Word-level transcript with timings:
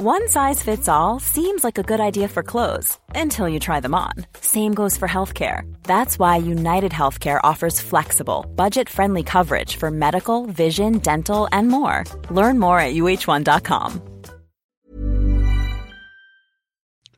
One 0.00 0.28
size 0.28 0.62
fits 0.62 0.86
all 0.86 1.18
seems 1.18 1.64
like 1.64 1.76
a 1.76 1.82
good 1.82 1.98
idea 1.98 2.28
for 2.28 2.44
clothes 2.44 2.96
until 3.16 3.48
you 3.48 3.58
try 3.58 3.80
them 3.80 3.96
on. 3.96 4.12
Same 4.40 4.72
goes 4.72 4.96
for 4.96 5.08
healthcare. 5.08 5.62
That's 5.82 6.20
why 6.20 6.36
United 6.36 6.92
Healthcare 6.92 7.40
offers 7.42 7.80
flexible, 7.80 8.46
budget 8.54 8.88
friendly 8.88 9.24
coverage 9.24 9.74
for 9.74 9.90
medical, 9.90 10.46
vision, 10.46 10.98
dental, 10.98 11.48
and 11.50 11.66
more. 11.66 12.04
Learn 12.30 12.60
more 12.60 12.78
at 12.78 12.94
uh1.com. 12.94 14.00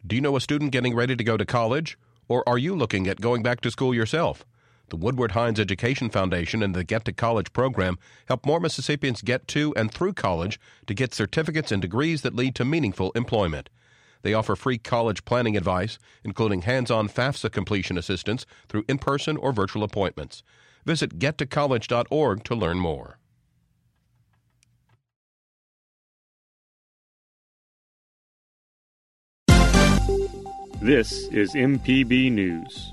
Do 0.06 0.16
you 0.16 0.22
know 0.22 0.36
a 0.36 0.40
student 0.40 0.72
getting 0.72 0.96
ready 0.96 1.14
to 1.14 1.22
go 1.22 1.36
to 1.36 1.44
college? 1.44 1.98
Or 2.28 2.48
are 2.48 2.56
you 2.56 2.74
looking 2.74 3.08
at 3.08 3.20
going 3.20 3.42
back 3.42 3.60
to 3.60 3.70
school 3.70 3.94
yourself? 3.94 4.46
The 4.90 4.96
Woodward 4.96 5.32
Hines 5.32 5.60
Education 5.60 6.10
Foundation 6.10 6.64
and 6.64 6.74
the 6.74 6.82
Get 6.82 7.04
to 7.04 7.12
College 7.12 7.52
program 7.52 7.96
help 8.26 8.44
more 8.44 8.58
Mississippians 8.58 9.22
get 9.22 9.46
to 9.48 9.72
and 9.76 9.90
through 9.92 10.14
college 10.14 10.58
to 10.86 10.94
get 10.94 11.14
certificates 11.14 11.70
and 11.70 11.80
degrees 11.80 12.22
that 12.22 12.34
lead 12.34 12.56
to 12.56 12.64
meaningful 12.64 13.12
employment. 13.12 13.70
They 14.22 14.34
offer 14.34 14.56
free 14.56 14.78
college 14.78 15.24
planning 15.24 15.56
advice, 15.56 15.98
including 16.24 16.62
hands 16.62 16.90
on 16.90 17.08
FAFSA 17.08 17.52
completion 17.52 17.96
assistance 17.96 18.46
through 18.68 18.84
in 18.88 18.98
person 18.98 19.36
or 19.36 19.52
virtual 19.52 19.84
appointments. 19.84 20.42
Visit 20.84 21.20
gettocollege.org 21.20 22.42
to 22.42 22.54
learn 22.56 22.78
more. 22.78 23.18
This 30.82 31.28
is 31.28 31.54
MPB 31.54 32.32
News. 32.32 32.92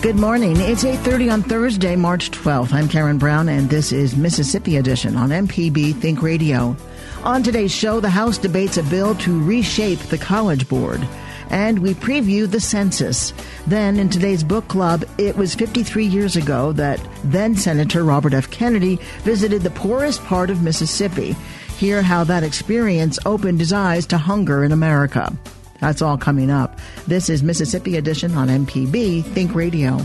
Good 0.00 0.14
morning. 0.14 0.60
It's 0.60 0.84
8:30 0.84 1.28
on 1.28 1.42
Thursday, 1.42 1.96
March 1.96 2.30
12th. 2.30 2.72
I'm 2.72 2.88
Karen 2.88 3.18
Brown 3.18 3.48
and 3.48 3.68
this 3.68 3.90
is 3.90 4.16
Mississippi 4.16 4.76
Edition 4.76 5.16
on 5.16 5.30
MPB 5.32 5.92
Think 5.92 6.22
Radio. 6.22 6.76
On 7.24 7.42
today's 7.42 7.72
show, 7.72 7.98
the 7.98 8.08
House 8.08 8.38
debates 8.38 8.76
a 8.76 8.84
bill 8.84 9.16
to 9.16 9.42
reshape 9.42 9.98
the 9.98 10.16
College 10.16 10.68
Board 10.68 11.04
and 11.50 11.80
we 11.80 11.94
preview 11.94 12.48
the 12.48 12.60
census. 12.60 13.32
Then, 13.66 13.98
in 13.98 14.08
today's 14.08 14.44
book 14.44 14.68
club, 14.68 15.04
it 15.18 15.36
was 15.36 15.56
53 15.56 16.04
years 16.04 16.36
ago 16.36 16.70
that 16.74 17.00
then 17.24 17.56
Senator 17.56 18.04
Robert 18.04 18.34
F. 18.34 18.48
Kennedy 18.50 19.00
visited 19.24 19.62
the 19.62 19.70
poorest 19.70 20.22
part 20.24 20.48
of 20.48 20.62
Mississippi. 20.62 21.34
Hear 21.76 22.02
how 22.02 22.22
that 22.22 22.44
experience 22.44 23.18
opened 23.26 23.58
his 23.58 23.72
eyes 23.72 24.06
to 24.06 24.18
hunger 24.18 24.62
in 24.62 24.70
America. 24.70 25.36
That's 25.80 26.02
all 26.02 26.18
coming 26.18 26.50
up. 26.50 26.78
This 27.06 27.28
is 27.28 27.42
Mississippi 27.42 27.96
Edition 27.96 28.34
on 28.34 28.48
MPB 28.48 29.24
Think 29.24 29.54
Radio. 29.54 29.98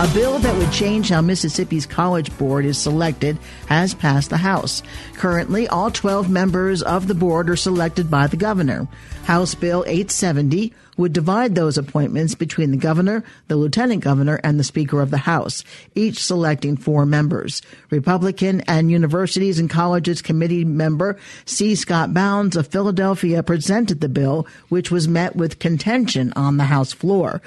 A 0.00 0.08
bill 0.14 0.38
that 0.38 0.56
would 0.56 0.72
change 0.72 1.10
how 1.10 1.20
Mississippi's 1.20 1.84
College 1.84 2.34
Board 2.38 2.64
is 2.64 2.78
selected 2.78 3.36
has 3.66 3.92
passed 3.92 4.30
the 4.30 4.38
House. 4.38 4.82
Currently, 5.16 5.68
all 5.68 5.90
12 5.90 6.30
members 6.30 6.82
of 6.82 7.06
the 7.06 7.14
board 7.14 7.50
are 7.50 7.56
selected 7.56 8.10
by 8.10 8.26
the 8.26 8.38
governor. 8.38 8.88
House 9.24 9.54
Bill 9.54 9.84
870 9.86 10.72
would 10.96 11.12
divide 11.12 11.54
those 11.54 11.78
appointments 11.78 12.34
between 12.34 12.70
the 12.70 12.76
governor, 12.76 13.24
the 13.48 13.56
lieutenant 13.56 14.02
governor, 14.02 14.40
and 14.44 14.58
the 14.58 14.64
speaker 14.64 15.00
of 15.00 15.10
the 15.10 15.18
House, 15.18 15.64
each 15.94 16.22
selecting 16.22 16.76
four 16.76 17.06
members. 17.06 17.62
Republican 17.90 18.60
and 18.62 18.90
Universities 18.90 19.58
and 19.58 19.70
Colleges 19.70 20.22
Committee 20.22 20.64
member 20.64 21.18
C. 21.44 21.74
Scott 21.74 22.12
Bounds 22.12 22.56
of 22.56 22.66
Philadelphia 22.66 23.42
presented 23.42 24.00
the 24.00 24.08
bill, 24.08 24.46
which 24.68 24.90
was 24.90 25.08
met 25.08 25.36
with 25.36 25.58
contention 25.58 26.32
on 26.36 26.56
the 26.56 26.64
House 26.64 26.92
floor. 26.92 27.40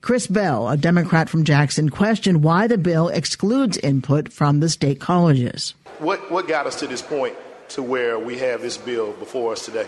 Chris 0.00 0.26
Bell, 0.26 0.68
a 0.68 0.76
Democrat 0.78 1.28
from 1.28 1.44
Jackson, 1.44 1.90
questioned 1.90 2.42
why 2.42 2.66
the 2.66 2.78
bill 2.78 3.08
excludes 3.08 3.76
input 3.78 4.32
from 4.32 4.60
the 4.60 4.68
state 4.68 4.98
colleges. 4.98 5.74
What, 5.98 6.30
what 6.30 6.48
got 6.48 6.66
us 6.66 6.80
to 6.80 6.86
this 6.86 7.02
point 7.02 7.36
to 7.70 7.82
where 7.82 8.18
we 8.18 8.38
have 8.38 8.62
this 8.62 8.78
bill 8.78 9.12
before 9.12 9.52
us 9.52 9.66
today? 9.66 9.86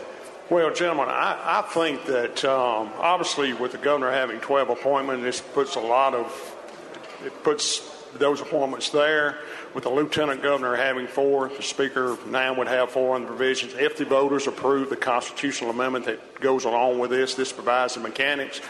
Well, 0.51 0.75
gentlemen, 0.75 1.09
I, 1.09 1.61
I 1.61 1.63
think 1.63 2.05
that 2.07 2.45
um, 2.45 2.91
obviously 2.99 3.53
with 3.53 3.73
the 3.73 3.79
governor 3.79 4.11
having 4.11 4.41
12 4.41 4.71
appointments, 4.71 5.23
this 5.23 5.41
puts 5.41 5.77
a 5.77 5.81
lot 5.81 6.15
of, 6.15 6.57
it 7.25 7.43
puts 7.45 7.89
those 8.19 8.41
appointments 8.41 8.91
there. 8.91 9.39
With 9.73 9.85
the 9.85 9.91
lieutenant 9.91 10.43
governor 10.43 10.75
having 10.75 11.07
four, 11.07 11.49
the 11.49 11.63
speaker 11.63 12.19
now 12.27 12.55
would 12.55 12.67
have 12.67 12.91
four 12.91 13.15
on 13.15 13.23
the 13.23 13.29
provisions. 13.29 13.75
If 13.75 13.97
the 13.97 14.05
voters 14.05 14.47
approve 14.47 14.91
the 14.91 14.97
constitutional 14.97 15.71
amendment 15.71 16.05
that 16.07 16.41
goes 16.41 16.65
along 16.65 16.99
with 16.99 17.11
this, 17.11 17.35
this 17.35 17.53
provides 17.53 17.95
the 17.95 18.01
mechanics. 18.01 18.61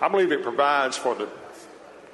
I 0.00 0.08
believe 0.08 0.30
it 0.30 0.42
provides 0.42 0.96
for 0.96 1.14
the 1.14 1.28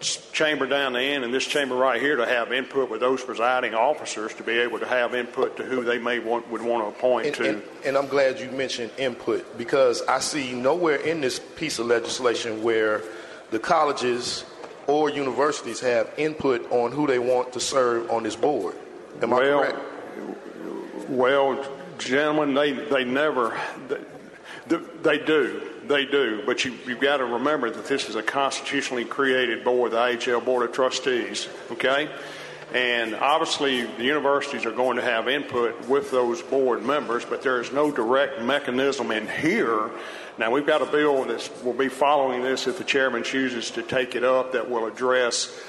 chamber 0.01 0.67
down 0.67 0.95
the 0.95 1.01
end 1.01 1.25
and 1.25 1.33
this 1.33 1.47
chamber 1.47 1.75
right 1.75 2.01
here 2.01 2.17
to 2.17 2.27
have 2.27 2.53
input 2.53 2.91
with 2.91 3.01
those 3.01 3.23
presiding 3.23 3.75
officers 3.75 4.33
to 4.35 4.43
be 4.43 4.59
able 4.59 4.79
to 4.79 4.87
have 4.87 5.15
input 5.15 5.57
to 5.59 5.63
who 5.63 5.85
they 5.85 5.99
may 5.99 6.19
want 6.19 6.49
would 6.51 6.63
want 6.63 6.83
to 6.83 6.99
appoint 6.99 7.27
and, 7.27 7.37
to. 7.37 7.49
And, 7.49 7.63
and 7.85 7.97
I'm 7.99 8.07
glad 8.07 8.41
you 8.41 8.51
mentioned 8.51 8.91
input 8.97 9.59
because 9.59 10.03
I 10.03 10.21
see 10.21 10.53
nowhere 10.55 10.97
in 10.97 11.21
this 11.21 11.39
piece 11.39 11.79
of 11.79 11.87
legislation 11.87 12.63
where 12.63 13.03
the 13.51 13.59
colleges 13.59 14.45
or 14.87 15.11
universities 15.11 15.81
have 15.81 16.11
input 16.17 16.71
on 16.73 16.93
who 16.93 17.07
they 17.07 17.19
want 17.19 17.53
to 17.53 17.61
serve 17.61 18.11
on 18.11 18.23
this 18.23 18.37
board. 18.37 18.75
Am 19.21 19.31
well, 19.31 19.61
I 19.61 19.67
correct? 19.67 21.11
Well, 21.11 21.77
gentlemen, 21.99 22.55
they 22.55 22.73
they 22.73 23.05
never 23.05 23.61
they, 24.67 24.77
they 25.03 25.19
do 25.19 25.71
they 25.91 26.07
do, 26.07 26.43
but 26.47 26.65
you, 26.65 26.73
have 26.73 27.01
got 27.01 27.19
to 27.19 27.25
remember 27.25 27.69
that 27.69 27.85
this 27.85 28.09
is 28.09 28.15
a 28.15 28.23
constitutionally 28.23 29.05
created 29.05 29.65
board, 29.65 29.91
the 29.91 29.99
IHL 29.99 30.43
Board 30.45 30.67
of 30.67 30.75
Trustees, 30.75 31.49
okay? 31.73 32.09
And 32.73 33.17
obviously, 33.17 33.83
the 33.83 34.05
universities 34.05 34.65
are 34.65 34.71
going 34.71 34.97
to 34.97 35.03
have 35.03 35.29
input 35.29 35.89
with 35.89 36.11
those 36.13 36.41
board 36.41 36.85
members, 36.85 37.25
but 37.25 37.43
there 37.43 37.61
is 37.61 37.73
no 37.73 37.91
direct 37.91 38.41
mechanism 38.41 39.11
in 39.11 39.29
here. 39.29 39.91
Now, 40.39 40.53
we've 40.53 40.67
got 40.67 40.81
a 40.81 40.87
bill 40.87 41.25
that 41.25 41.51
will 41.65 41.75
be 41.75 41.89
following 41.89 42.43
this 42.43 42.69
if 42.69 42.79
the 42.79 42.85
chairman 42.85 43.25
chooses 43.25 43.73
to 43.73 43.83
take 43.83 44.15
it 44.15 44.23
up 44.23 44.53
that 44.53 44.71
will 44.71 44.87
address 44.87 45.61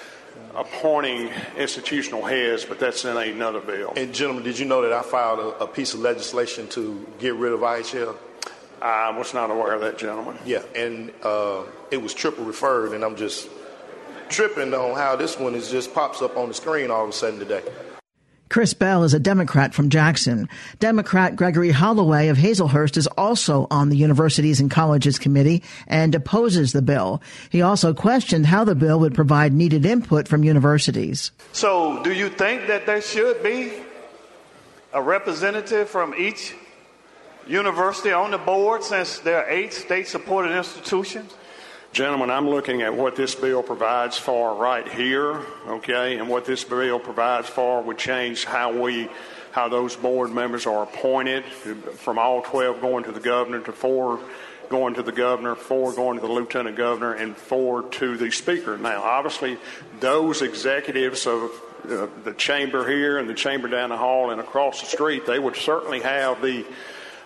appointing 0.55 1.31
institutional 1.57 2.23
heads, 2.23 2.65
but 2.65 2.79
that's 2.79 3.03
in 3.03 3.17
another 3.17 3.59
bill. 3.59 3.93
And, 3.97 4.13
gentlemen, 4.13 4.43
did 4.43 4.59
you 4.59 4.65
know 4.65 4.83
that 4.83 4.93
I 4.93 5.01
filed 5.01 5.39
a, 5.39 5.63
a 5.63 5.67
piece 5.67 5.95
of 5.95 6.01
legislation 6.01 6.67
to 6.69 7.05
get 7.19 7.33
rid 7.33 7.53
of 7.53 7.61
IHL? 7.61 8.15
I 8.81 9.15
was 9.15 9.33
not 9.33 9.51
aware 9.51 9.73
of 9.73 9.81
that, 9.81 9.97
gentleman. 9.97 10.37
Yeah, 10.45 10.63
and 10.75 11.11
uh, 11.23 11.63
it 11.91 12.01
was 12.01 12.13
triple 12.13 12.45
referred, 12.45 12.93
and 12.93 13.03
I'm 13.03 13.15
just 13.15 13.47
tripping 14.29 14.73
on 14.73 14.95
how 14.95 15.15
this 15.15 15.37
one 15.37 15.55
is 15.55 15.69
just 15.69 15.93
pops 15.93 16.21
up 16.21 16.35
on 16.37 16.47
the 16.47 16.53
screen 16.53 16.89
all 16.89 17.03
of 17.03 17.09
a 17.09 17.13
sudden 17.13 17.39
today. 17.39 17.61
Chris 18.49 18.73
Bell 18.73 19.05
is 19.05 19.13
a 19.13 19.19
Democrat 19.19 19.73
from 19.73 19.89
Jackson. 19.89 20.49
Democrat 20.79 21.37
Gregory 21.37 21.71
Holloway 21.71 22.27
of 22.27 22.37
Hazlehurst 22.37 22.97
is 22.97 23.07
also 23.07 23.65
on 23.71 23.87
the 23.87 23.95
Universities 23.95 24.59
and 24.59 24.69
Colleges 24.69 25.17
Committee 25.17 25.63
and 25.87 26.13
opposes 26.13 26.73
the 26.73 26.81
bill. 26.81 27.21
He 27.49 27.61
also 27.61 27.93
questioned 27.93 28.45
how 28.45 28.65
the 28.65 28.75
bill 28.75 28.99
would 28.99 29.15
provide 29.15 29.53
needed 29.53 29.85
input 29.85 30.27
from 30.27 30.43
universities. 30.43 31.31
So, 31.53 32.03
do 32.03 32.11
you 32.11 32.27
think 32.27 32.67
that 32.67 32.85
there 32.85 33.01
should 33.01 33.41
be 33.41 33.71
a 34.93 35.01
representative 35.01 35.89
from 35.89 36.13
each 36.17 36.53
university 37.47 38.11
on 38.11 38.31
the 38.31 38.37
board 38.37 38.83
since 38.83 39.19
there 39.19 39.43
are 39.43 39.49
eight 39.49 39.73
state 39.73 40.07
supported 40.07 40.55
institutions? 40.55 41.33
Gentlemen, 41.93 42.31
I'm 42.31 42.49
looking 42.49 42.81
at 42.83 42.95
what 42.95 43.15
this 43.15 43.35
bill 43.35 43.61
provides 43.61 44.17
for 44.17 44.55
right 44.55 44.87
here, 44.87 45.41
okay, 45.67 46.17
and 46.17 46.29
what 46.29 46.45
this 46.45 46.63
bill 46.63 46.99
provides 46.99 47.49
for 47.49 47.81
would 47.81 47.97
change 47.97 48.45
how 48.45 48.71
we, 48.71 49.09
how 49.51 49.67
those 49.67 49.97
board 49.97 50.31
members 50.31 50.65
are 50.65 50.83
appointed 50.83 51.43
from 51.45 52.17
all 52.17 52.43
12 52.43 52.79
going 52.79 53.03
to 53.03 53.11
the 53.11 53.19
governor 53.19 53.59
to 53.59 53.73
four 53.73 54.19
going 54.71 54.93
to 54.93 55.03
the 55.03 55.11
governor, 55.11 55.53
four 55.53 55.93
going 55.93 56.17
to 56.17 56.25
the 56.25 56.31
lieutenant 56.31 56.77
governor, 56.77 57.13
and 57.13 57.35
four 57.35 57.83
to 57.83 58.15
the 58.15 58.31
speaker. 58.31 58.77
Now, 58.77 59.03
obviously, 59.03 59.57
those 59.99 60.41
executives 60.41 61.27
of 61.27 61.51
uh, 61.83 62.07
the 62.23 62.33
chamber 62.37 62.89
here 62.89 63.17
and 63.17 63.29
the 63.29 63.33
chamber 63.33 63.67
down 63.67 63.89
the 63.89 63.97
hall 63.97 64.31
and 64.31 64.39
across 64.39 64.79
the 64.79 64.87
street, 64.87 65.25
they 65.25 65.37
would 65.37 65.57
certainly 65.57 65.99
have 65.99 66.41
the 66.41 66.65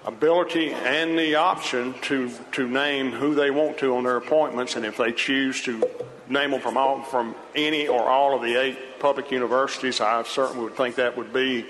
ability 0.06 0.72
and 0.72 1.18
the 1.18 1.36
option 1.36 1.94
to, 2.04 2.32
to 2.52 2.68
name 2.68 3.12
who 3.12 3.36
they 3.36 3.52
want 3.52 3.78
to 3.80 3.96
on 3.96 4.04
their 4.04 4.18
appointments, 4.18 4.76
and 4.76 4.86
if 4.86 4.98
they 4.98 5.12
choose 5.12 5.62
to 5.64 5.84
name 6.30 6.52
them 6.52 6.62
from 6.62 6.78
all, 6.78 7.02
from 7.02 7.36
any 7.56 7.88
or 7.88 8.02
all 8.08 8.36
of 8.36 8.42
the 8.42 8.56
eight 8.56 9.00
public 9.00 9.32
universities, 9.32 10.00
I 10.00 10.24
certainly 10.24 10.64
would 10.64 10.76
think 10.76 10.96
that 10.96 11.18
would 11.18 11.34
be 11.34 11.66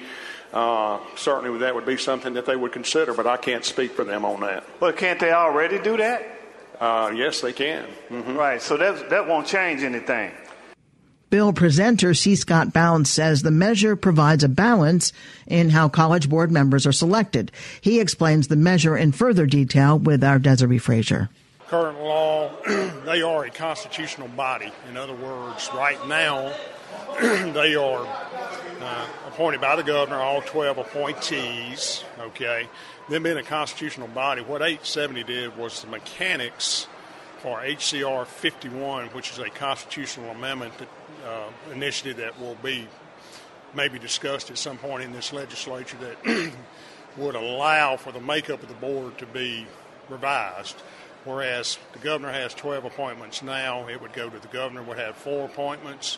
uh, 0.54 1.00
certainly 1.18 1.60
that 1.60 1.76
would 1.76 1.86
be 1.86 1.98
something 1.98 2.34
that 2.34 2.46
they 2.46 2.56
would 2.56 2.72
consider, 2.72 3.14
but 3.14 3.28
I 3.28 3.36
can't 3.36 3.66
speak 3.66 3.92
for 3.92 4.06
them 4.06 4.24
on 4.24 4.40
that. 4.42 4.64
But 4.80 4.96
can't 4.96 5.20
they 5.20 5.34
already 5.34 5.80
do 5.80 5.98
that? 5.98 6.26
Uh, 6.80 7.12
yes, 7.14 7.42
they 7.42 7.52
can. 7.52 7.86
Mm-hmm. 8.10 8.38
Right, 8.38 8.62
so 8.62 8.78
that, 8.78 9.10
that 9.10 9.28
won't 9.28 9.48
change 9.48 9.84
anything. 9.84 10.32
Bill 11.30 11.54
presenter 11.54 12.14
C. 12.14 12.36
Scott 12.36 12.72
Bounds 12.72 13.10
says 13.10 13.42
the 13.42 13.52
measure 13.52 13.96
provides 13.96 14.44
a 14.44 14.50
balance 14.50 15.12
in 15.48 15.70
how 15.70 15.90
college 15.90 16.30
board 16.30 16.52
members 16.52 16.86
are 16.86 16.92
selected. 16.92 17.52
He 17.82 18.00
explains 18.00 18.48
the 18.48 18.56
measure 18.56 18.96
in 18.96 19.12
further 19.12 19.46
detail 19.46 19.98
with 19.98 20.24
our 20.24 20.40
Desare 20.40 20.80
Frazier. 20.80 21.30
Current 21.68 22.00
law, 22.00 22.52
they 23.06 23.24
are 23.24 23.46
a 23.46 23.50
constitutional 23.50 24.28
body. 24.28 24.72
In 24.90 24.98
other 24.98 25.16
words, 25.16 25.70
right 25.74 26.08
now, 26.08 26.54
they 27.20 27.76
are 27.76 28.06
uh, 28.82 29.08
appointed 29.28 29.62
by 29.62 29.76
the 29.76 29.84
governor, 29.84 30.18
all 30.18 30.42
12 30.42 30.78
appointees, 30.78 32.04
okay? 32.20 32.70
Them 33.10 33.24
being 33.24 33.38
a 33.38 33.44
constitutional 33.44 34.08
body, 34.10 34.42
what 34.42 34.62
870 34.62 35.24
did 35.24 35.58
was 35.58 35.82
the 35.82 35.88
mechanics 35.88 36.88
for 37.46 37.62
HCR 37.62 38.26
51, 38.26 39.10
which 39.10 39.30
is 39.30 39.38
a 39.38 39.52
constitutional 39.52 40.32
amendment 40.32 40.74
that, 40.80 40.88
uh, 41.24 41.72
initiative 41.72 42.18
that 42.18 42.42
will 42.42 42.56
be 42.64 42.88
maybe 43.76 44.00
discussed 44.00 44.50
at 44.50 44.58
some 44.58 44.80
point 44.80 45.04
in 45.04 45.12
this 45.12 45.32
legislature 45.32 45.96
that 45.98 46.52
would 47.18 47.36
allow 47.36 47.98
for 47.98 48.12
the 48.12 48.20
makeup 48.20 48.64
of 48.64 48.68
the 48.68 48.74
board 48.74 49.16
to 49.20 49.28
be 49.28 49.68
revised. 50.10 50.76
Whereas 51.24 51.78
the 51.94 52.00
governor 52.00 52.32
has 52.32 52.56
12 52.56 52.86
appointments 52.86 53.44
now, 53.44 53.88
it 53.90 54.02
would 54.02 54.14
go 54.14 54.28
to 54.28 54.40
the 54.40 54.48
governor 54.48 54.82
would 54.82 54.98
have 54.98 55.16
four 55.16 55.46
appointments, 55.46 56.18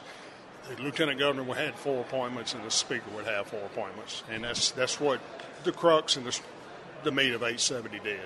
the 0.69 0.81
lieutenant 0.81 1.19
governor 1.19 1.43
would 1.43 1.57
have 1.57 1.75
four 1.75 1.99
appointments, 1.99 2.53
and 2.53 2.63
the 2.63 2.71
speaker 2.71 3.11
would 3.13 3.25
have 3.25 3.47
four 3.47 3.65
appointments, 3.65 4.23
and 4.31 4.45
that's 4.45 4.71
that's 4.71 4.97
what 4.97 5.19
the 5.65 5.73
crux 5.73 6.15
and 6.15 6.25
the, 6.25 6.39
the 7.03 7.11
meat 7.11 7.33
of 7.33 7.43
870 7.43 7.99
did. 7.99 8.21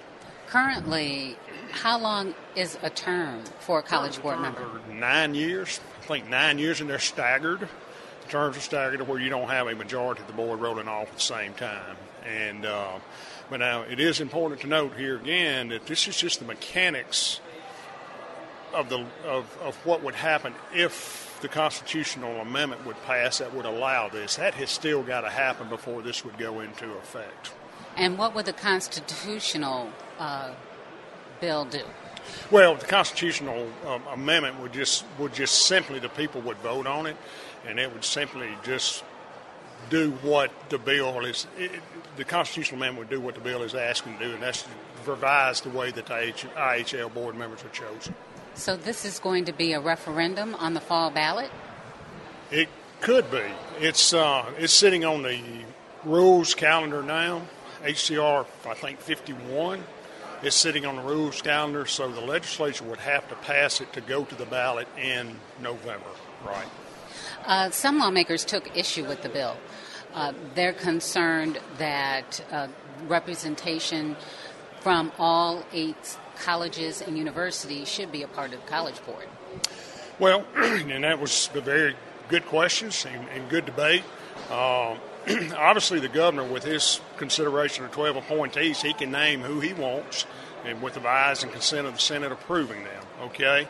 Currently, 0.52 1.38
how 1.72 1.98
long 1.98 2.36
is 2.58 2.78
a 2.84 2.90
term 2.90 3.42
for 3.60 3.80
a 3.80 3.82
college 3.82 4.22
board 4.22 4.42
member? 4.42 4.82
Nine 4.92 5.34
years. 5.34 5.80
I 6.02 6.06
think 6.06 6.30
nine 6.30 6.60
years, 6.60 6.82
and 6.82 6.90
they're 6.90 7.00
staggered. 7.00 7.62
The 7.62 8.28
terms 8.28 8.58
are 8.58 8.60
staggered 8.60 9.00
to 9.00 9.06
where 9.06 9.18
you 9.18 9.30
don't 9.30 9.48
have 9.48 9.68
a 9.68 9.76
majority 9.76 10.20
of 10.20 10.28
the 10.28 10.34
board 10.34 10.60
rolling 10.60 10.90
off 10.90 11.08
at 11.08 11.14
the 11.14 11.22
same 11.22 11.54
time. 11.54 11.96
And 12.28 12.66
uh, 12.66 13.00
but 13.50 13.62
now 13.62 13.84
it 13.84 14.02
is 14.02 14.20
important 14.20 14.60
to 14.62 14.68
note 14.68 14.98
here 14.98 15.16
again 15.16 15.70
that 15.70 15.86
this 15.86 16.06
is 16.10 16.18
just 16.18 16.40
the 16.40 16.46
mechanics 16.46 17.40
of 18.74 18.90
the 18.90 19.06
of, 19.26 19.58
of 19.62 19.78
what 19.86 20.04
would 20.04 20.16
happen 20.16 20.54
if 20.76 21.40
the 21.42 21.48
constitutional 21.48 22.42
amendment 22.42 22.86
would 22.86 23.02
pass 23.04 23.38
that 23.38 23.56
would 23.56 23.66
allow 23.66 24.10
this. 24.10 24.36
That 24.36 24.56
has 24.56 24.70
still 24.70 25.02
got 25.02 25.22
to 25.22 25.30
happen 25.30 25.70
before 25.70 26.02
this 26.02 26.26
would 26.26 26.38
go 26.38 26.60
into 26.60 26.92
effect. 26.96 27.54
And 27.96 28.18
what 28.18 28.36
would 28.36 28.46
the 28.46 28.54
constitutional 28.54 29.90
uh, 30.22 30.54
bill 31.40 31.66
do? 31.66 31.82
Well, 32.52 32.76
the 32.76 32.86
constitutional 32.86 33.68
um, 33.88 34.04
amendment 34.12 34.60
would 34.62 34.72
just 34.72 35.04
would 35.18 35.34
just 35.34 35.66
simply 35.66 36.00
the 36.00 36.10
people 36.10 36.42
would 36.42 36.58
vote 36.58 36.88
on 36.88 37.08
it, 37.08 37.18
and 37.68 37.80
it 37.80 37.92
would 37.92 38.06
simply 38.06 38.50
just 38.64 39.04
do 39.90 40.12
what 40.22 40.52
the 40.70 40.78
bill 40.78 41.26
is. 41.26 41.48
It, 41.58 41.72
the 42.18 42.24
constitutional 42.24 42.80
amendment 42.80 43.10
would 43.10 43.16
do 43.16 43.20
what 43.20 43.36
the 43.36 43.42
bill 43.42 43.64
is 43.64 43.74
asking 43.74 44.20
to 44.20 44.28
do, 44.28 44.34
and 44.34 44.44
that's 44.44 44.64
to 44.64 44.70
revise 45.06 45.62
the 45.62 45.70
way 45.70 45.92
that 45.92 46.06
the 46.06 46.14
IHL 46.14 47.14
board 47.14 47.36
members 47.36 47.64
are 47.64 47.70
chosen. 47.70 48.14
So 48.54 48.76
this 48.76 49.06
is 49.06 49.18
going 49.18 49.46
to 49.46 49.54
be 49.54 49.74
a 49.74 49.80
referendum 49.80 50.54
on 50.56 50.74
the 50.76 50.82
fall 50.82 51.10
ballot? 51.10 51.50
It 52.52 52.70
could 53.00 53.32
be. 53.32 53.44
It's 53.80 54.14
uh, 54.14 54.46
it's 54.60 54.74
sitting 54.74 55.04
on 55.04 55.24
the 55.24 55.42
rules 56.06 56.54
calendar 56.54 57.02
now. 57.02 57.42
HCR, 57.82 58.46
I 58.68 58.74
think 58.76 59.00
51 59.00 59.84
is 60.44 60.56
sitting 60.56 60.86
on 60.86 60.96
the 60.96 61.02
rules 61.02 61.42
calendar, 61.42 61.86
so 61.86 62.12
the 62.12 62.22
legislature 62.22 62.84
would 62.84 63.00
have 63.00 63.28
to 63.30 63.36
pass 63.36 63.82
it 63.82 63.94
to 63.94 64.02
go 64.02 64.24
to 64.26 64.36
the 64.36 64.46
ballot 64.46 64.88
in 64.98 65.36
November, 65.62 66.10
right? 66.46 66.68
Uh, 67.46 67.70
some 67.70 68.00
lawmakers 68.00 68.46
took 68.46 68.76
issue 68.76 69.06
with 69.06 69.22
the 69.22 69.30
bill. 69.30 69.58
Uh, 70.14 70.34
they're 70.56 70.74
concerned 70.74 71.60
that 71.78 72.44
uh, 72.52 72.68
representation 73.08 74.16
from 74.82 75.12
all 75.18 75.64
eight 75.74 76.18
colleges 76.42 77.02
and 77.02 77.18
universities 77.18 77.88
should 77.88 78.12
be 78.12 78.24
a 78.24 78.28
part 78.28 78.54
of 78.54 78.62
the 78.62 78.68
College 78.68 79.04
Board? 79.06 79.28
Well, 80.20 80.46
and 80.56 81.04
that 81.04 81.20
was 81.20 81.50
a 81.54 81.62
very 81.62 81.96
good 82.30 82.46
questions 82.48 83.06
and, 83.06 83.28
and 83.30 83.50
good 83.50 83.66
debate. 83.66 84.04
Uh, 84.50 84.96
obviously, 85.56 86.00
the 86.00 86.08
governor, 86.08 86.44
with 86.44 86.64
his 86.64 87.00
consideration 87.18 87.86
of 87.86 87.92
12 87.92 88.18
appointees, 88.18 88.82
he 88.82 88.94
can 88.94 89.12
name 89.12 89.42
who 89.42 89.60
he 89.60 89.74
wants, 89.74 90.26
and 90.66 90.82
with 90.82 90.96
the 90.96 91.08
ayes 91.08 91.44
and 91.44 91.52
consent 91.52 91.88
of 91.88 91.94
the 91.94 92.00
Senate 92.00 92.32
approving 92.32 92.84
them. 92.84 93.04
Okay. 93.22 93.68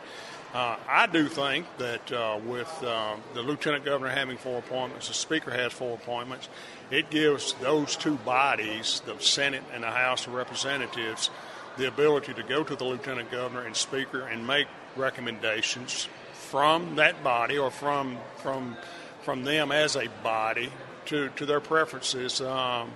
Uh, 0.54 0.76
I 0.86 1.06
do 1.06 1.28
think 1.28 1.64
that 1.78 2.12
uh, 2.12 2.38
with 2.44 2.70
uh, 2.84 3.16
the 3.32 3.40
lieutenant 3.40 3.86
governor 3.86 4.10
having 4.10 4.36
four 4.36 4.58
appointments, 4.58 5.08
the 5.08 5.14
speaker 5.14 5.50
has 5.50 5.72
four 5.72 5.94
appointments, 5.94 6.50
it 6.90 7.08
gives 7.08 7.54
those 7.54 7.96
two 7.96 8.16
bodies, 8.16 9.00
the 9.06 9.18
Senate 9.18 9.62
and 9.72 9.82
the 9.82 9.90
House 9.90 10.26
of 10.26 10.34
Representatives, 10.34 11.30
the 11.78 11.88
ability 11.88 12.34
to 12.34 12.42
go 12.42 12.62
to 12.62 12.76
the 12.76 12.84
lieutenant 12.84 13.30
governor 13.30 13.62
and 13.62 13.74
speaker 13.74 14.26
and 14.26 14.46
make 14.46 14.66
recommendations 14.94 16.06
from 16.32 16.96
that 16.96 17.24
body 17.24 17.56
or 17.56 17.70
from 17.70 18.18
from 18.42 18.76
from 19.22 19.44
them 19.44 19.72
as 19.72 19.96
a 19.96 20.06
body 20.22 20.70
to, 21.06 21.28
to 21.30 21.46
their 21.46 21.60
preferences 21.60 22.40
um, 22.40 22.90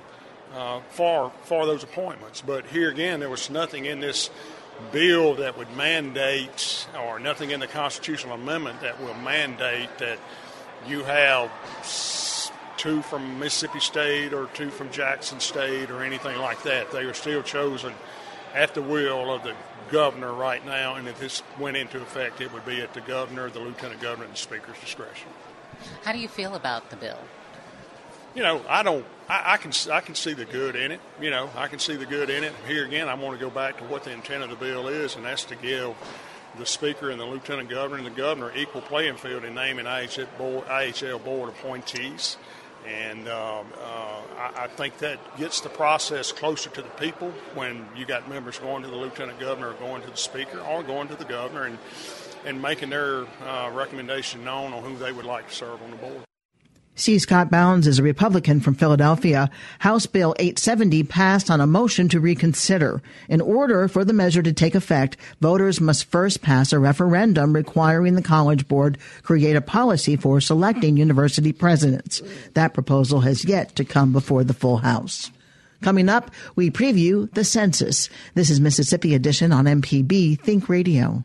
uh, 0.54 0.80
for 0.90 1.32
for 1.42 1.66
those 1.66 1.82
appointments. 1.82 2.40
But 2.40 2.66
here 2.66 2.90
again, 2.90 3.20
there 3.20 3.30
was 3.30 3.50
nothing 3.50 3.86
in 3.86 4.00
this 4.00 4.30
bill 4.92 5.34
that 5.36 5.56
would 5.56 5.74
mandate, 5.76 6.86
or 6.98 7.18
nothing 7.18 7.50
in 7.50 7.60
the 7.60 7.66
constitutional 7.66 8.34
amendment 8.34 8.80
that 8.80 9.00
will 9.00 9.14
mandate 9.14 9.88
that 9.98 10.18
you 10.86 11.02
have 11.04 11.50
two 12.76 13.02
from 13.02 13.38
Mississippi 13.38 13.80
State 13.80 14.32
or 14.32 14.46
two 14.54 14.70
from 14.70 14.90
Jackson 14.90 15.40
State 15.40 15.90
or 15.90 16.02
anything 16.02 16.38
like 16.38 16.62
that. 16.62 16.92
They 16.92 17.04
are 17.04 17.14
still 17.14 17.42
chosen 17.42 17.92
at 18.54 18.74
the 18.74 18.82
will 18.82 19.32
of 19.32 19.42
the 19.42 19.54
governor 19.90 20.32
right 20.32 20.64
now, 20.64 20.96
and 20.96 21.08
if 21.08 21.18
this 21.18 21.42
went 21.58 21.76
into 21.76 22.00
effect, 22.00 22.40
it 22.40 22.52
would 22.52 22.64
be 22.66 22.80
at 22.80 22.92
the 22.92 23.00
governor, 23.00 23.48
the 23.50 23.60
lieutenant 23.60 24.00
governor, 24.00 24.24
and 24.24 24.34
the 24.34 24.38
speaker's 24.38 24.78
discretion. 24.80 25.28
How 26.04 26.12
do 26.12 26.18
you 26.18 26.28
feel 26.28 26.54
about 26.54 26.90
the 26.90 26.96
bill? 26.96 27.18
You 28.36 28.42
know, 28.42 28.60
I 28.68 28.82
don't. 28.82 29.06
I, 29.30 29.54
I, 29.54 29.56
can 29.56 29.72
I 29.90 30.00
can 30.02 30.14
see 30.14 30.34
the 30.34 30.44
good 30.44 30.76
in 30.76 30.92
it. 30.92 31.00
You 31.22 31.30
know, 31.30 31.48
I 31.56 31.68
can 31.68 31.78
see 31.78 31.96
the 31.96 32.04
good 32.04 32.28
in 32.28 32.44
it. 32.44 32.52
Here 32.68 32.84
again, 32.84 33.08
I 33.08 33.14
want 33.14 33.38
to 33.38 33.42
go 33.42 33.50
back 33.50 33.78
to 33.78 33.84
what 33.84 34.04
the 34.04 34.12
intent 34.12 34.44
of 34.44 34.50
the 34.50 34.56
bill 34.56 34.88
is, 34.88 35.16
and 35.16 35.24
that's 35.24 35.44
to 35.46 35.56
give 35.56 35.94
the 36.58 36.66
speaker 36.66 37.08
and 37.08 37.18
the 37.18 37.24
lieutenant 37.24 37.70
governor 37.70 37.96
and 37.96 38.06
the 38.06 38.10
governor 38.10 38.52
equal 38.54 38.82
playing 38.82 39.16
field 39.16 39.44
in 39.44 39.54
naming 39.54 39.86
IHL 39.86 40.28
board, 40.36 40.66
IHL 40.66 41.24
board 41.24 41.48
appointees. 41.48 42.36
And 42.86 43.26
um, 43.26 43.66
uh, 43.80 44.20
I, 44.38 44.52
I, 44.64 44.66
think 44.68 44.98
that 44.98 45.18
gets 45.38 45.60
the 45.62 45.70
process 45.70 46.30
closer 46.30 46.68
to 46.70 46.82
the 46.82 46.88
people 46.90 47.30
when 47.54 47.88
you 47.96 48.04
got 48.04 48.28
members 48.28 48.58
going 48.58 48.82
to 48.82 48.88
the 48.88 48.96
lieutenant 48.96 49.40
governor 49.40 49.70
or 49.70 49.74
going 49.74 50.02
to 50.02 50.10
the 50.10 50.16
speaker 50.16 50.60
or 50.60 50.82
going 50.82 51.08
to 51.08 51.16
the 51.16 51.24
governor 51.24 51.64
and, 51.64 51.78
and 52.44 52.60
making 52.60 52.90
their 52.90 53.24
uh, 53.46 53.70
recommendation 53.72 54.44
known 54.44 54.74
on 54.74 54.84
who 54.84 54.96
they 54.98 55.10
would 55.10 55.24
like 55.24 55.48
to 55.48 55.54
serve 55.54 55.82
on 55.82 55.90
the 55.90 55.96
board. 55.96 56.26
C. 56.98 57.18
Scott 57.18 57.50
Bounds 57.50 57.86
is 57.86 57.98
a 57.98 58.02
Republican 58.02 58.60
from 58.60 58.74
Philadelphia. 58.74 59.50
House 59.80 60.06
Bill 60.06 60.34
870 60.38 61.04
passed 61.04 61.50
on 61.50 61.60
a 61.60 61.66
motion 61.66 62.08
to 62.08 62.20
reconsider. 62.20 63.02
In 63.28 63.42
order 63.42 63.86
for 63.86 64.02
the 64.02 64.14
measure 64.14 64.42
to 64.42 64.54
take 64.54 64.74
effect, 64.74 65.18
voters 65.38 65.78
must 65.78 66.06
first 66.06 66.40
pass 66.40 66.72
a 66.72 66.78
referendum 66.78 67.52
requiring 67.52 68.14
the 68.14 68.22
College 68.22 68.66
Board 68.66 68.96
create 69.22 69.56
a 69.56 69.60
policy 69.60 70.16
for 70.16 70.40
selecting 70.40 70.96
university 70.96 71.52
presidents. 71.52 72.22
That 72.54 72.72
proposal 72.72 73.20
has 73.20 73.44
yet 73.44 73.76
to 73.76 73.84
come 73.84 74.12
before 74.12 74.42
the 74.42 74.54
full 74.54 74.78
House. 74.78 75.30
Coming 75.82 76.08
up, 76.08 76.30
we 76.54 76.70
preview 76.70 77.30
the 77.34 77.44
census. 77.44 78.08
This 78.32 78.48
is 78.48 78.58
Mississippi 78.58 79.14
Edition 79.14 79.52
on 79.52 79.66
MPB 79.66 80.40
Think 80.40 80.70
Radio. 80.70 81.24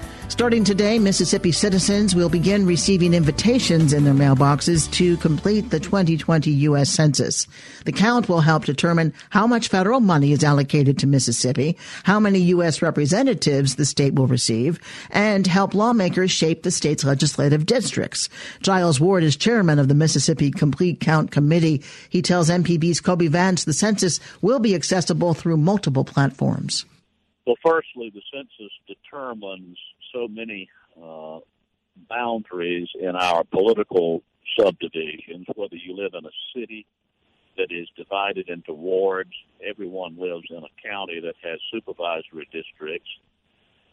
Starting 0.31 0.63
today, 0.63 0.97
Mississippi 0.97 1.51
citizens 1.51 2.15
will 2.15 2.29
begin 2.29 2.65
receiving 2.65 3.13
invitations 3.13 3.91
in 3.91 4.05
their 4.05 4.13
mailboxes 4.13 4.89
to 4.93 5.17
complete 5.17 5.71
the 5.71 5.79
2020 5.79 6.49
U.S. 6.51 6.89
Census. 6.89 7.47
The 7.83 7.91
count 7.91 8.29
will 8.29 8.39
help 8.39 8.63
determine 8.63 9.13
how 9.29 9.45
much 9.45 9.67
federal 9.67 9.99
money 9.99 10.31
is 10.31 10.41
allocated 10.41 10.97
to 10.99 11.05
Mississippi, 11.05 11.77
how 12.05 12.17
many 12.17 12.39
U.S. 12.43 12.81
representatives 12.81 13.75
the 13.75 13.83
state 13.83 14.15
will 14.15 14.25
receive, 14.25 14.79
and 15.09 15.45
help 15.45 15.75
lawmakers 15.75 16.31
shape 16.31 16.63
the 16.63 16.71
state's 16.71 17.03
legislative 17.03 17.65
districts. 17.65 18.29
Giles 18.61 19.01
Ward 19.01 19.23
is 19.23 19.35
chairman 19.35 19.79
of 19.79 19.89
the 19.89 19.95
Mississippi 19.95 20.49
Complete 20.49 21.01
Count 21.01 21.31
Committee. 21.31 21.83
He 22.09 22.21
tells 22.21 22.49
MPB's 22.49 23.01
Kobee 23.01 23.27
Vance 23.27 23.65
the 23.65 23.73
census 23.73 24.21
will 24.41 24.59
be 24.59 24.75
accessible 24.75 25.33
through 25.33 25.57
multiple 25.57 26.05
platforms. 26.05 26.85
Well, 27.45 27.57
firstly, 27.65 28.11
the 28.13 28.21
census 28.31 28.71
determines 28.87 29.77
so 30.13 30.27
many 30.27 30.69
uh, 31.01 31.39
boundaries 32.09 32.89
in 32.99 33.15
our 33.15 33.43
political 33.43 34.23
subdivisions, 34.59 35.47
whether 35.55 35.75
you 35.75 35.95
live 35.95 36.13
in 36.13 36.25
a 36.25 36.31
city 36.55 36.85
that 37.57 37.71
is 37.71 37.87
divided 37.97 38.49
into 38.49 38.73
wards, 38.73 39.31
everyone 39.65 40.17
lives 40.17 40.47
in 40.49 40.57
a 40.57 40.87
county 40.89 41.19
that 41.19 41.35
has 41.43 41.59
supervisory 41.71 42.47
districts. 42.51 43.09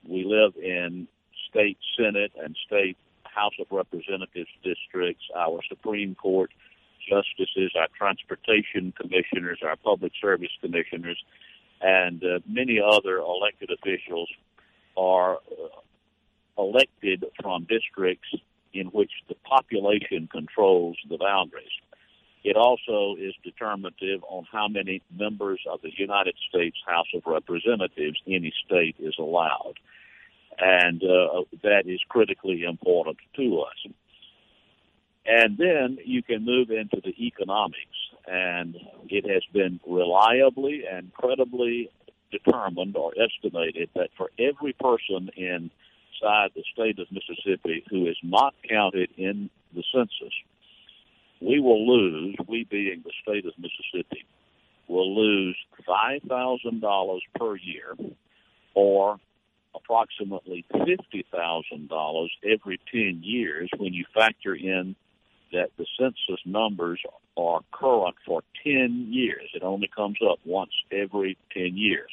We 0.09 0.25
live 0.25 0.55
in 0.57 1.09
state 1.49 1.79
senate 1.97 2.33
and 2.43 2.57
state 2.67 2.97
House 3.25 3.53
of 3.61 3.67
Representatives 3.71 4.51
districts, 4.65 5.25
our 5.37 5.61
Supreme 5.69 6.15
Court 6.15 6.51
justices, 7.09 7.73
our 7.79 7.89
transportation 7.97 8.93
commissioners, 8.93 9.61
our 9.63 9.77
public 9.77 10.13
service 10.21 10.51
commissioners, 10.61 11.23
and 11.81 12.23
uh, 12.25 12.41
many 12.47 12.81
other 12.81 13.19
elected 13.19 13.71
officials 13.71 14.29
are 14.97 15.37
uh, 15.37 15.81
elected 16.59 17.25
from 17.41 17.65
districts 17.65 18.29
in 18.75 18.87
which 18.89 19.13
the 19.29 19.35
population 19.45 20.29
controls 20.31 20.97
the 21.09 21.17
boundaries. 21.17 21.71
It 22.45 22.57
also 22.57 23.17
is 23.21 23.35
determinative 23.43 24.23
on 24.29 24.47
how 24.51 24.69
many 24.69 25.03
members 25.17 25.61
of 25.71 25.81
the 25.83 25.91
United 25.97 26.35
States 26.49 26.77
House 26.87 27.09
of 27.15 27.23
Representatives 27.27 28.19
any 28.27 28.53
state 28.65 28.97
is 28.99 29.15
allowed. 29.19 29.75
And 30.59 31.03
uh, 31.03 31.43
that 31.63 31.85
is 31.87 32.01
critically 32.09 32.65
important 32.65 33.19
to 33.37 33.61
us. 33.61 33.93
And 35.27 35.59
then 35.59 35.99
you 36.05 36.23
can 36.23 36.45
move 36.45 36.71
into 36.71 37.03
the 37.05 37.15
economics, 37.23 37.99
and 38.27 38.77
it 39.09 39.29
has 39.29 39.43
been 39.53 39.79
reliably 39.87 40.85
and 40.91 41.13
credibly 41.13 41.91
determined 42.31 42.97
or 42.97 43.13
estimated 43.21 43.91
that 43.95 44.09
for 44.17 44.31
every 44.39 44.73
person 44.73 45.31
in 45.37 45.71
outside 46.23 46.51
the 46.55 46.65
state 46.73 46.99
of 46.99 47.07
Mississippi 47.11 47.85
who 47.91 48.07
is 48.07 48.17
not 48.23 48.55
counted 48.69 49.11
in 49.17 49.51
the 49.75 49.83
census, 49.93 50.35
we 51.41 51.61
will 51.61 51.87
lose, 51.87 52.37
we 52.47 52.65
being 52.65 53.03
the 53.05 53.13
state 53.23 53.47
of 53.47 53.53
Mississippi, 53.59 54.25
will 54.89 55.15
lose 55.15 55.57
$5,000 55.87 57.21
per 57.39 57.57
year 57.57 57.95
or 58.75 59.19
approximately 59.75 60.65
$50,000 60.73 62.29
every 62.45 62.81
10 62.91 63.21
years 63.23 63.69
when 63.77 63.93
you 63.93 64.05
factor 64.15 64.55
in 64.55 64.97
that 65.53 65.71
the 65.79 65.87
census 65.99 66.41
numbers 66.45 67.01
are 67.37 67.61
current 67.73 68.17
for 68.27 68.43
10 68.65 69.07
years. 69.11 69.51
It 69.55 69.63
only 69.63 69.89
comes 69.95 70.19
up 70.29 70.39
once 70.45 70.73
every 70.91 71.39
10 71.55 71.77
years. 71.77 72.11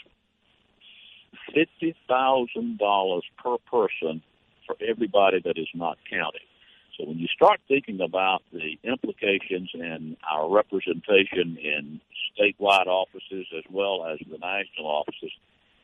$50,000 1.53 3.21
per 3.43 3.57
person 3.69 4.21
for 4.65 4.75
everybody 4.81 5.41
that 5.43 5.57
is 5.57 5.67
not 5.73 5.97
counted. 6.09 6.41
So 6.97 7.05
when 7.05 7.19
you 7.19 7.27
start 7.27 7.59
thinking 7.67 7.99
about 8.01 8.41
the 8.53 8.79
implications 8.83 9.69
in 9.73 10.15
our 10.29 10.49
representation 10.49 11.57
in 11.57 11.99
statewide 12.31 12.87
offices 12.87 13.47
as 13.57 13.63
well 13.69 14.05
as 14.05 14.19
the 14.19 14.37
national 14.37 14.85
offices, 14.87 15.31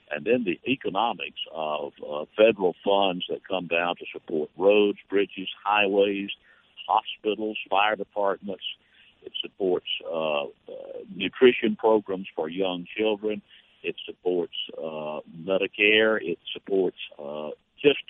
and 0.10 0.26
then 0.26 0.44
the 0.44 0.60
economics 0.70 1.40
of 1.54 1.94
uh, 2.02 2.26
federal 2.38 2.76
funds 2.84 3.26
that 3.30 3.48
come 3.48 3.68
down 3.68 3.96
to 3.98 4.06
support 4.12 4.50
roads, 4.58 5.00
bridges, 5.10 5.48
highways, 5.64 6.30
hospitals, 6.88 7.58
fire 7.70 7.96
departments. 7.96 8.64
It 9.24 9.34
supports 9.42 9.88
uh, 10.06 10.44
uh, 10.44 10.48
nutrition 11.16 11.76
programs 11.76 12.28
for 12.36 12.50
young 12.50 12.86
children. 12.98 13.42
It 13.84 13.96
supports 14.06 14.56
uh, 14.78 15.20
Medicare. 15.44 16.20
It 16.22 16.40
supports 16.54 16.98
uh, 17.18 17.50
just 17.82 18.04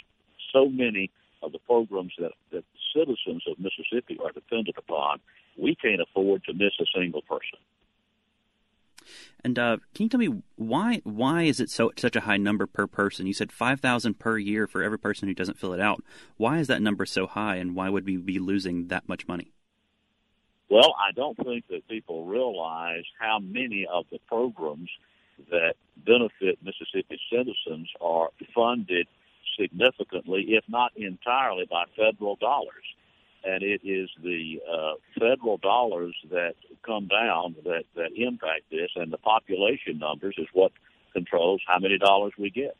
so 0.53 0.67
many 0.67 1.11
of 1.41 1.51
the 1.51 1.59
programs 1.59 2.13
that, 2.19 2.31
that 2.51 2.63
citizens 2.95 3.43
of 3.47 3.57
Mississippi 3.59 4.17
are 4.23 4.31
dependent 4.31 4.77
upon. 4.77 5.19
We 5.57 5.75
can't 5.75 6.01
afford 6.01 6.43
to 6.45 6.53
miss 6.53 6.73
a 6.79 6.85
single 6.95 7.21
person. 7.21 7.59
And 9.43 9.57
uh, 9.57 9.77
can 9.95 10.03
you 10.03 10.09
tell 10.09 10.19
me 10.19 10.43
why 10.55 11.01
why 11.03 11.43
is 11.43 11.59
it 11.59 11.69
so 11.69 11.91
such 11.97 12.15
a 12.15 12.21
high 12.21 12.37
number 12.37 12.67
per 12.67 12.85
person? 12.85 13.25
You 13.25 13.33
said 13.33 13.51
five 13.51 13.79
thousand 13.79 14.19
per 14.19 14.37
year 14.37 14.67
for 14.67 14.83
every 14.83 14.99
person 14.99 15.27
who 15.27 15.33
doesn't 15.33 15.57
fill 15.57 15.73
it 15.73 15.79
out. 15.79 16.03
Why 16.37 16.59
is 16.59 16.67
that 16.67 16.81
number 16.81 17.05
so 17.05 17.25
high, 17.25 17.55
and 17.55 17.75
why 17.75 17.89
would 17.89 18.05
we 18.05 18.17
be 18.17 18.37
losing 18.37 18.87
that 18.87 19.09
much 19.09 19.27
money? 19.27 19.51
Well, 20.69 20.95
I 20.97 21.11
don't 21.13 21.35
think 21.37 21.67
that 21.69 21.87
people 21.89 22.25
realize 22.25 23.03
how 23.19 23.39
many 23.39 23.87
of 23.91 24.05
the 24.11 24.19
programs 24.27 24.89
that 25.49 25.75
benefit 26.05 26.59
Mississippi 26.63 27.19
citizens 27.31 27.89
are 27.99 28.29
funded 28.53 29.07
significantly, 29.59 30.45
if 30.49 30.63
not 30.67 30.91
entirely, 30.95 31.65
by 31.69 31.85
federal 31.95 32.35
dollars. 32.37 32.85
And 33.43 33.63
it 33.63 33.81
is 33.83 34.09
the 34.23 34.61
uh, 34.71 34.93
federal 35.19 35.57
dollars 35.57 36.15
that 36.29 36.53
come 36.85 37.07
down 37.07 37.55
that, 37.63 37.85
that 37.95 38.11
impact 38.15 38.69
this, 38.69 38.91
and 38.95 39.11
the 39.11 39.17
population 39.17 39.97
numbers 39.97 40.35
is 40.37 40.47
what 40.53 40.71
controls 41.13 41.61
how 41.67 41.79
many 41.79 41.97
dollars 41.97 42.33
we 42.37 42.49
get. 42.49 42.77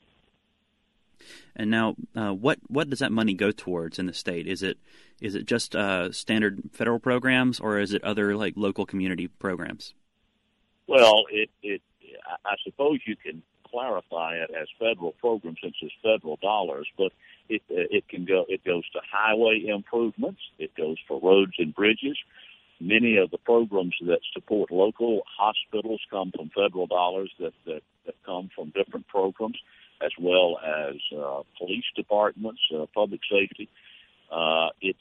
And 1.56 1.70
now, 1.70 1.96
uh, 2.16 2.32
what 2.32 2.60
what 2.68 2.90
does 2.90 3.00
that 3.00 3.12
money 3.12 3.34
go 3.34 3.52
towards 3.52 4.00
in 4.00 4.08
the 4.08 4.14
state? 4.14 4.48
Is 4.48 4.64
it 4.64 4.78
is 5.20 5.36
it 5.36 5.46
just 5.46 5.76
uh, 5.76 6.12
standard 6.12 6.62
federal 6.72 7.00
programs, 7.00 7.60
or 7.60 7.80
is 7.80 7.94
it 7.94 8.04
other 8.04 8.36
like 8.36 8.54
local 8.56 8.86
community 8.86 9.28
programs? 9.28 9.94
Well, 10.88 11.26
it 11.32 11.50
it 11.62 11.82
I 12.46 12.56
suppose 12.64 13.00
you 13.06 13.16
can 13.16 13.42
clarify 13.70 14.36
it 14.36 14.52
as 14.52 14.68
federal 14.78 15.14
program 15.14 15.56
since 15.62 15.76
it's 15.82 15.94
federal 16.04 16.38
dollars, 16.42 16.88
but 16.98 17.12
it 17.50 17.62
it 17.70 18.08
can 18.10 18.26
go 18.26 18.46
it 18.50 18.64
goes 18.64 18.88
to 18.92 19.00
highway 19.12 19.64
improvements, 19.68 20.42
it 20.60 20.76
goes 20.76 20.98
for 21.08 21.20
roads 21.22 21.54
and 21.58 21.74
bridges. 21.74 22.18
Many 22.80 23.18
of 23.18 23.30
the 23.30 23.38
programs 23.38 23.96
that 24.08 24.20
support 24.34 24.72
local 24.72 25.22
hospitals 25.38 26.02
come 26.10 26.32
from 26.36 26.50
federal 26.50 26.88
dollars 26.88 27.32
that 27.40 27.54
that, 27.66 27.82
that 28.06 28.16
come 28.26 28.50
from 28.56 28.72
different 28.76 29.08
programs, 29.08 29.58
as 30.04 30.12
well 30.20 30.60
as 30.60 30.96
uh, 31.18 31.42
police 31.58 31.86
departments, 31.96 32.62
uh, 32.76 32.86
public 32.94 33.22
safety. 33.30 33.70
Uh, 34.32 34.70
it's 34.82 35.00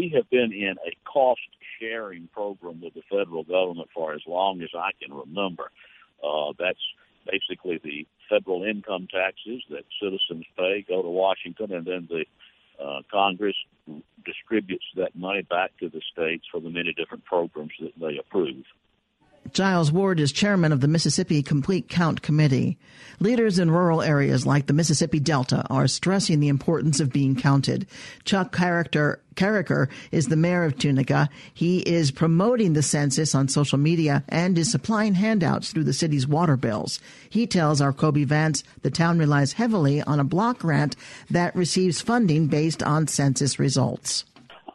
we 0.00 0.08
have 0.16 0.30
been 0.30 0.50
in 0.50 0.76
a 0.86 0.96
cost 1.04 1.40
sharing 1.78 2.26
program 2.32 2.80
with 2.80 2.94
the 2.94 3.02
federal 3.10 3.44
government 3.44 3.90
for 3.94 4.14
as 4.14 4.22
long 4.26 4.62
as 4.62 4.70
I 4.74 4.92
can 5.00 5.14
remember. 5.14 5.70
Uh, 6.24 6.54
that's 6.58 6.80
basically 7.30 7.78
the 7.84 8.06
federal 8.30 8.64
income 8.64 9.08
taxes 9.12 9.62
that 9.68 9.84
citizens 10.02 10.46
pay 10.56 10.86
go 10.88 11.02
to 11.02 11.08
Washington, 11.08 11.72
and 11.72 11.86
then 11.86 12.08
the 12.08 12.24
uh, 12.82 13.00
Congress 13.12 13.56
distributes 14.24 14.86
that 14.96 15.14
money 15.14 15.42
back 15.42 15.72
to 15.80 15.90
the 15.90 16.00
states 16.10 16.46
for 16.50 16.62
the 16.62 16.70
many 16.70 16.94
different 16.94 17.26
programs 17.26 17.72
that 17.80 17.92
they 18.00 18.16
approve. 18.16 18.64
Giles 19.52 19.90
Ward 19.90 20.20
is 20.20 20.32
chairman 20.32 20.72
of 20.72 20.80
the 20.80 20.88
Mississippi 20.88 21.42
Complete 21.42 21.88
Count 21.88 22.22
Committee. 22.22 22.78
Leaders 23.18 23.58
in 23.58 23.70
rural 23.70 24.00
areas 24.00 24.46
like 24.46 24.66
the 24.66 24.72
Mississippi 24.72 25.18
Delta 25.18 25.66
are 25.68 25.88
stressing 25.88 26.40
the 26.40 26.48
importance 26.48 27.00
of 27.00 27.12
being 27.12 27.36
counted. 27.36 27.86
Chuck 28.24 28.54
Cariker 28.54 29.88
is 30.10 30.28
the 30.28 30.36
mayor 30.36 30.64
of 30.64 30.78
Tunica. 30.78 31.28
He 31.52 31.80
is 31.80 32.10
promoting 32.10 32.72
the 32.72 32.82
census 32.82 33.34
on 33.34 33.48
social 33.48 33.78
media 33.78 34.24
and 34.28 34.56
is 34.56 34.70
supplying 34.70 35.14
handouts 35.14 35.72
through 35.72 35.84
the 35.84 35.92
city's 35.92 36.26
water 36.26 36.56
bills. 36.56 37.00
He 37.28 37.46
tells 37.46 37.80
our 37.80 37.92
Kobee 37.92 38.24
Vance 38.24 38.62
the 38.82 38.90
town 38.90 39.18
relies 39.18 39.54
heavily 39.54 40.00
on 40.02 40.20
a 40.20 40.24
block 40.24 40.60
grant 40.60 40.96
that 41.28 41.56
receives 41.56 42.00
funding 42.00 42.46
based 42.46 42.82
on 42.82 43.08
census 43.08 43.58
results. 43.58 44.24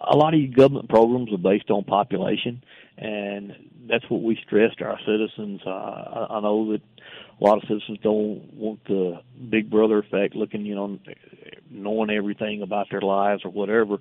A 0.08 0.16
lot 0.16 0.34
of 0.34 0.56
government 0.56 0.90
programs 0.90 1.34
are 1.34 1.38
based 1.38 1.70
on 1.70 1.84
population, 1.84 2.64
and 2.98 3.54
that's 3.90 4.10
what 4.10 4.22
we 4.22 4.38
stress 4.46 4.74
to 4.76 4.86
our 4.86 5.00
citizens. 5.06 5.62
Uh, 5.66 5.70
I, 5.70 6.28
I 6.38 6.40
know 6.42 6.72
that 6.72 6.82
a 7.40 7.44
lot 7.44 7.58
of 7.58 7.64
citizens 7.68 8.00
don't 8.02 8.54
want 8.54 8.84
the 8.86 9.22
big 9.50 9.70
brother 9.70 10.00
effect, 10.00 10.36
looking, 10.36 10.66
you 10.66 10.76
know, 10.76 11.00
knowing 11.70 12.10
everything 12.10 12.62
about 12.62 12.88
their 12.90 13.02
lives 13.02 13.44
or 13.44 13.52
whatever. 13.52 13.98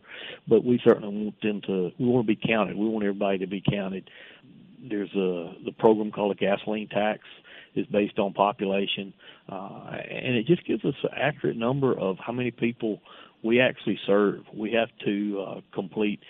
But 0.46 0.64
we 0.64 0.80
certainly 0.84 1.24
want 1.24 1.40
them 1.40 1.60
to. 1.62 1.90
We 1.98 2.06
want 2.06 2.26
to 2.26 2.34
be 2.34 2.40
counted. 2.46 2.76
We 2.76 2.88
want 2.88 3.04
everybody 3.04 3.38
to 3.38 3.46
be 3.46 3.62
counted. 3.68 4.08
There's 4.78 5.12
a 5.14 5.54
the 5.64 5.72
program 5.78 6.12
called 6.12 6.32
a 6.32 6.34
gasoline 6.34 6.88
tax 6.88 7.20
is 7.74 7.86
based 7.86 8.18
on 8.20 8.32
population, 8.32 9.12
uh, 9.50 9.96
and 10.08 10.36
it 10.36 10.46
just 10.46 10.64
gives 10.64 10.84
us 10.84 10.94
an 11.02 11.10
accurate 11.16 11.56
number 11.56 11.98
of 11.98 12.18
how 12.18 12.32
many 12.32 12.52
people 12.52 13.00
we 13.44 13.60
actually 13.60 14.00
serve. 14.06 14.40
We 14.52 14.72
have 14.72 14.88
to 15.04 15.46
uh, 15.46 15.60
complete 15.72 16.20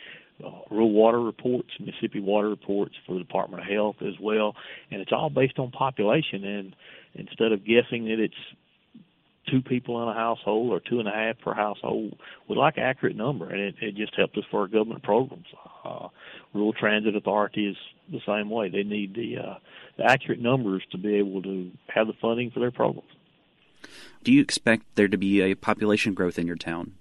uh, 0.45 0.51
rural 0.71 0.91
water 0.91 1.21
reports, 1.21 1.69
Mississippi 1.79 2.21
water 2.21 2.49
reports 2.49 2.95
for 3.07 3.15
the 3.15 3.21
Department 3.21 3.63
of 3.63 3.69
Health 3.69 3.97
as 4.01 4.15
well, 4.21 4.57
and 4.91 5.01
it's 5.01 5.13
all 5.13 5.31
based 5.31 5.59
on 5.59 5.71
population. 5.71 6.45
And 6.45 6.77
instead 7.15 7.53
of 7.53 7.65
guessing 7.65 8.07
that 8.07 8.19
it's 8.19 8.35
two 9.49 9.63
people 9.63 10.03
in 10.03 10.09
a 10.09 10.15
household 10.15 10.73
or 10.73 10.81
two 10.81 10.99
and 10.99 11.09
a 11.09 11.13
half 11.13 11.39
per 11.39 11.55
household, 11.55 12.17
we 12.49 12.57
like 12.57 12.77
an 12.79 12.83
accurate 12.83 13.17
number, 13.17 13.49
and 13.49 13.61
it, 13.61 13.75
it 13.81 13.95
just 13.95 14.15
helps 14.17 14.37
us 14.37 14.45
for 14.51 14.63
our 14.63 14.67
government 14.67 15.05
programs. 15.05 15.47
Uh, 15.85 16.09
Rural 16.53 16.73
Transit 16.73 17.15
Authority 17.15 17.69
is 17.69 17.77
the 18.11 18.21
same 18.27 18.51
way; 18.51 18.69
they 18.69 18.83
need 18.83 19.15
the, 19.15 19.39
uh, 19.39 19.55
the 19.99 20.05
accurate 20.05 20.41
numbers 20.41 20.83
to 20.91 20.99
be 20.99 21.15
able 21.15 21.43
to 21.43 21.71
have 21.95 22.09
the 22.09 22.15
funding 22.21 22.51
for 22.51 22.59
their 22.59 22.73
programs. 22.73 23.09
Do 24.25 24.33
you 24.33 24.41
expect 24.41 24.97
there 24.97 25.09
to 25.09 25.19
be 25.19 25.43
a 25.43 25.55
population 25.55 26.15
growth 26.15 26.39
in 26.39 26.47
your 26.47 26.57
town? 26.57 26.95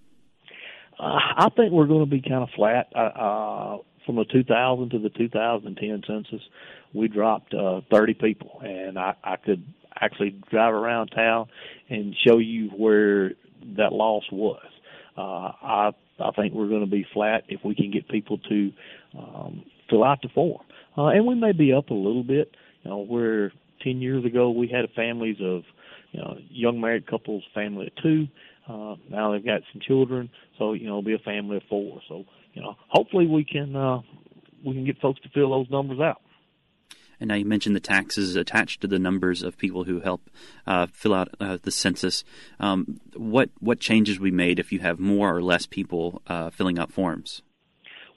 Uh, 1.00 1.20
I 1.38 1.50
think 1.56 1.72
we're 1.72 1.88
going 1.88 2.06
to 2.06 2.10
be 2.10 2.22
kind 2.22 2.44
of 2.44 2.50
flat. 2.56 2.88
Uh, 2.96 3.78
from 4.06 4.18
the 4.18 4.26
2000 4.26 4.90
to 4.90 5.00
the 5.00 5.10
2010 5.10 6.04
census, 6.06 6.42
we 6.94 7.08
dropped 7.08 7.54
uh, 7.54 7.82
30 7.92 8.14
people, 8.16 8.62
and 8.62 9.00
I, 9.00 9.16
I 9.24 9.38
could 9.38 9.64
actually 10.00 10.36
drive 10.50 10.74
around 10.74 11.10
town 11.10 11.48
and 11.90 12.16
show 12.26 12.38
you 12.38 12.70
where 12.70 13.32
that 13.78 13.94
loss 13.94 14.24
was. 14.32 14.66
Uh, 15.18 15.52
I 15.62 15.92
I 16.20 16.32
think 16.32 16.54
we're 16.54 16.68
going 16.68 16.82
to 16.86 16.90
be 16.90 17.06
flat 17.14 17.44
if 17.48 17.62
we 17.64 17.76
can 17.76 17.92
get 17.92 18.08
people 18.08 18.38
to 18.38 18.72
um, 19.18 19.64
fill 19.90 20.04
out 20.04 20.22
the 20.22 20.30
form, 20.30 20.62
uh, 20.98 21.08
and 21.08 21.26
we 21.26 21.36
may 21.36 21.52
be 21.52 21.74
up 21.74 21.90
a 21.90 21.94
little 21.94 22.24
bit. 22.24 22.56
You 22.84 22.92
know, 22.92 22.98
where 23.00 23.52
10 23.84 24.02
years 24.02 24.26
ago 24.26 24.50
we 24.52 24.68
had 24.68 24.86
families 24.96 25.38
of 25.42 25.64
you 26.12 26.20
know 26.20 26.38
young 26.50 26.82
married 26.82 27.08
couples, 27.08 27.44
family 27.54 27.88
of 27.88 28.04
two. 28.04 28.28
Uh, 28.68 28.96
now 29.10 29.32
they've 29.32 29.46
got 29.46 29.62
some 29.72 29.82
children, 29.82 30.30
so 30.58 30.74
you 30.74 30.86
know, 30.86 31.00
it'll 31.00 31.04
be 31.04 31.14
a 31.14 31.20
family 31.20 31.58
of 31.58 31.64
four. 31.70 32.00
So 32.08 32.26
you 32.54 32.62
know, 32.62 32.76
hopefully 32.88 33.28
we 33.28 33.44
can 33.44 33.76
uh, 33.76 34.00
we 34.64 34.74
can 34.74 34.86
get 34.86 35.00
folks 35.00 35.20
to 35.22 35.30
fill 35.30 35.50
those 35.50 35.70
numbers 35.70 36.00
out. 36.00 36.22
And 37.20 37.30
now 37.30 37.36
you 37.36 37.46
mentioned 37.46 37.76
the 37.76 37.80
taxes 37.80 38.36
attached 38.36 38.82
to 38.82 38.88
the 38.88 39.00
numbers 39.00 39.44
of 39.44 39.58
people 39.58 39.86
who 39.86 40.02
help 40.02 40.30
uh, 40.68 40.88
fill 40.92 41.14
out 41.14 41.30
uh, 41.40 41.58
the 41.62 41.72
census. 41.72 42.24
Um, 42.60 43.00
what 43.16 43.50
what 43.60 43.80
changes 43.80 44.20
we 44.20 44.32
made 44.32 44.60
if 44.60 44.72
you 44.72 44.80
have 44.80 45.00
more 45.00 45.36
or 45.36 45.42
less 45.42 45.66
people 45.66 46.22
uh, 46.28 46.50
filling 46.50 46.80
out 46.80 46.92
forms? 46.92 47.42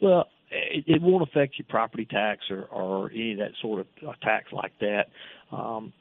Well, 0.01 0.29
it, 0.51 0.85
it, 0.87 1.03
won't 1.03 1.23
affect 1.23 1.59
your 1.59 1.67
property 1.69 2.05
tax 2.05 2.51
or, 2.51 2.65
or 2.65 3.11
any 3.11 3.33
of 3.33 3.39
that 3.39 3.53
sort 3.61 3.81
of 3.81 3.87
uh, 4.07 4.13
tax 4.23 4.53
like 4.53 4.73
that. 4.81 5.07
Um, 5.51 5.93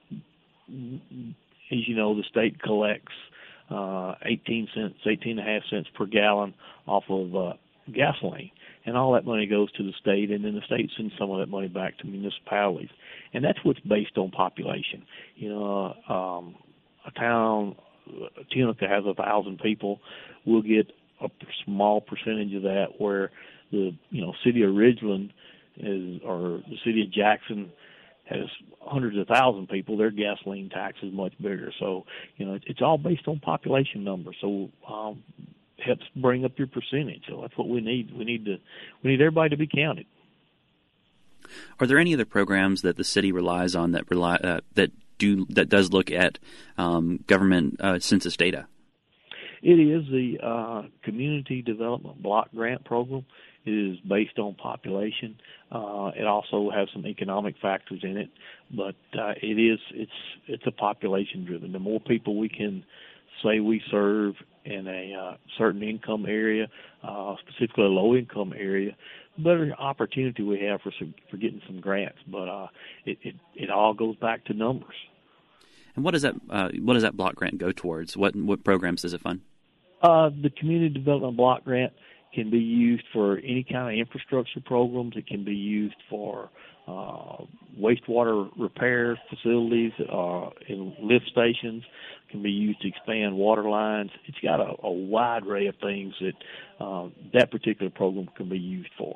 as 0.67 1.87
you 1.87 1.95
know, 1.95 2.15
the 2.15 2.23
state 2.29 2.61
collects 2.61 3.13
uh, 3.69 4.15
18 4.23 4.67
cents, 4.75 4.95
18 5.05 5.39
and 5.39 5.39
a 5.39 5.51
half 5.51 5.63
cents 5.69 5.87
per 5.95 6.05
gallon 6.05 6.53
off 6.87 7.03
of 7.09 7.35
uh, 7.35 7.53
gasoline. 7.93 8.51
And 8.85 8.95
all 8.95 9.13
that 9.13 9.25
money 9.25 9.47
goes 9.47 9.71
to 9.73 9.83
the 9.83 9.93
state, 9.99 10.29
and 10.29 10.45
then 10.45 10.53
the 10.53 10.61
state 10.61 10.91
sends 10.95 11.13
some 11.17 11.31
of 11.31 11.39
that 11.39 11.49
money 11.49 11.67
back 11.67 11.97
to 11.99 12.05
municipalities. 12.05 12.89
And 13.33 13.43
that's 13.43 13.57
what's 13.63 13.79
based 13.79 14.17
on 14.17 14.29
population. 14.29 15.03
You 15.35 15.49
know, 15.49 15.93
um, 16.07 16.55
a 17.05 17.11
town, 17.19 17.75
Tunica 18.51 18.87
has 18.87 19.03
a 19.05 19.15
thousand 19.15 19.59
people, 19.59 19.99
we'll 20.45 20.61
get 20.61 20.91
a 21.21 21.29
small 21.65 22.01
percentage 22.01 22.53
of 22.53 22.63
that 22.63 22.85
where 22.99 23.31
the, 23.71 23.91
you 24.11 24.21
know, 24.21 24.33
city 24.43 24.61
of 24.61 24.71
Ridgeland 24.71 25.31
is, 25.77 26.21
or 26.23 26.61
the 26.69 26.77
city 26.85 27.01
of 27.01 27.11
Jackson 27.11 27.71
has 28.25 28.47
hundreds 28.81 29.17
of 29.17 29.27
thousand 29.27 29.69
people, 29.69 29.97
their 29.97 30.11
gasoline 30.11 30.69
tax 30.69 30.97
is 31.01 31.13
much 31.13 31.33
bigger. 31.37 31.71
So, 31.79 32.05
you 32.37 32.45
know, 32.45 32.59
it's 32.65 32.81
all 32.81 32.97
based 32.97 33.27
on 33.27 33.39
population 33.39 34.03
numbers. 34.03 34.35
So, 34.41 34.69
um, 34.87 35.23
helps 35.83 36.05
bring 36.15 36.45
up 36.45 36.57
your 36.57 36.67
percentage. 36.67 37.23
So 37.29 37.41
that's 37.41 37.57
what 37.57 37.67
we 37.67 37.81
need. 37.81 38.15
We 38.17 38.23
need 38.23 38.45
to, 38.45 38.57
we 39.03 39.11
need 39.11 39.21
everybody 39.21 39.49
to 39.49 39.57
be 39.57 39.67
counted. 39.67 40.05
Are 41.79 41.87
there 41.87 41.99
any 41.99 42.13
other 42.13 42.25
programs 42.25 42.81
that 42.81 42.97
the 42.97 43.03
city 43.03 43.31
relies 43.31 43.75
on 43.75 43.91
that 43.91 44.09
rely 44.09 44.35
uh, 44.35 44.61
that 44.73 44.91
do 45.17 45.45
that 45.49 45.69
does 45.69 45.91
look 45.91 46.11
at 46.11 46.39
um, 46.77 47.23
government 47.27 47.79
uh, 47.79 47.99
census 47.99 48.35
data? 48.35 48.67
It 49.61 49.79
is 49.79 50.05
the 50.09 50.39
uh, 50.43 50.83
Community 51.03 51.61
Development 51.61 52.21
Block 52.21 52.49
Grant 52.53 52.83
Program. 52.83 53.25
It 53.65 53.71
is 53.71 53.97
based 54.07 54.37
on 54.37 54.55
population. 54.55 55.37
Uh, 55.71 56.11
it 56.15 56.25
also 56.25 56.69
has 56.69 56.87
some 56.93 57.05
economic 57.05 57.55
factors 57.61 58.01
in 58.03 58.17
it, 58.17 58.29
but 58.71 58.95
uh, 59.17 59.33
it 59.41 59.59
is 59.59 59.79
it's 59.91 60.11
it's 60.47 60.63
a 60.67 60.71
population 60.71 61.45
driven. 61.45 61.71
The 61.71 61.79
more 61.79 61.99
people 61.99 62.37
we 62.37 62.49
can 62.49 62.83
say 63.43 63.59
we 63.59 63.81
serve 63.91 64.35
in 64.65 64.87
a 64.87 65.13
uh, 65.13 65.37
certain 65.57 65.83
income 65.83 66.25
area, 66.27 66.67
uh, 67.03 67.35
specifically 67.47 67.85
a 67.85 67.87
low 67.87 68.15
income 68.15 68.53
area, 68.57 68.95
the 69.37 69.43
better 69.43 69.73
opportunity 69.77 70.43
we 70.43 70.59
have 70.61 70.81
for 70.81 70.91
some, 70.97 71.13
for 71.29 71.37
getting 71.37 71.61
some 71.67 71.79
grants. 71.79 72.19
But 72.27 72.47
uh, 72.47 72.67
it, 73.05 73.17
it 73.21 73.35
it 73.55 73.69
all 73.69 73.93
goes 73.93 74.15
back 74.17 74.45
to 74.45 74.53
numbers. 74.53 74.95
And 75.95 76.03
what 76.03 76.11
does 76.11 76.23
that 76.23 76.35
uh, 76.49 76.69
what 76.81 76.93
does 76.93 77.03
that 77.03 77.17
block 77.17 77.35
grant 77.35 77.57
go 77.57 77.71
towards? 77.71 78.17
What 78.17 78.35
what 78.35 78.63
programs 78.63 79.01
does 79.01 79.13
it 79.13 79.21
fund? 79.21 79.41
Uh, 80.01 80.29
the 80.29 80.49
community 80.49 80.93
development 80.93 81.37
block 81.37 81.63
grant 81.63 81.93
can 82.35 82.49
be 82.49 82.59
used 82.59 83.05
for 83.13 83.37
any 83.37 83.65
kind 83.69 83.93
of 83.93 83.99
infrastructure 83.99 84.59
programs. 84.63 85.13
It 85.15 85.27
can 85.27 85.43
be 85.43 85.55
used 85.55 85.95
for 86.09 86.49
uh, 86.87 87.43
wastewater 87.79 88.49
repair 88.59 89.19
facilities, 89.29 89.91
uh, 90.11 90.49
in 90.67 90.95
lift 91.01 91.25
stations. 91.31 91.83
It 92.27 92.31
can 92.31 92.43
be 92.43 92.51
used 92.51 92.81
to 92.81 92.87
expand 92.87 93.35
water 93.35 93.63
lines. 93.63 94.11
It's 94.25 94.37
got 94.43 94.59
a, 94.59 94.73
a 94.83 94.91
wide 94.91 95.47
array 95.47 95.67
of 95.67 95.75
things 95.81 96.13
that 96.21 96.83
uh, 96.85 97.09
that 97.33 97.49
particular 97.51 97.89
program 97.89 98.29
can 98.35 98.49
be 98.49 98.59
used 98.59 98.91
for. 98.97 99.15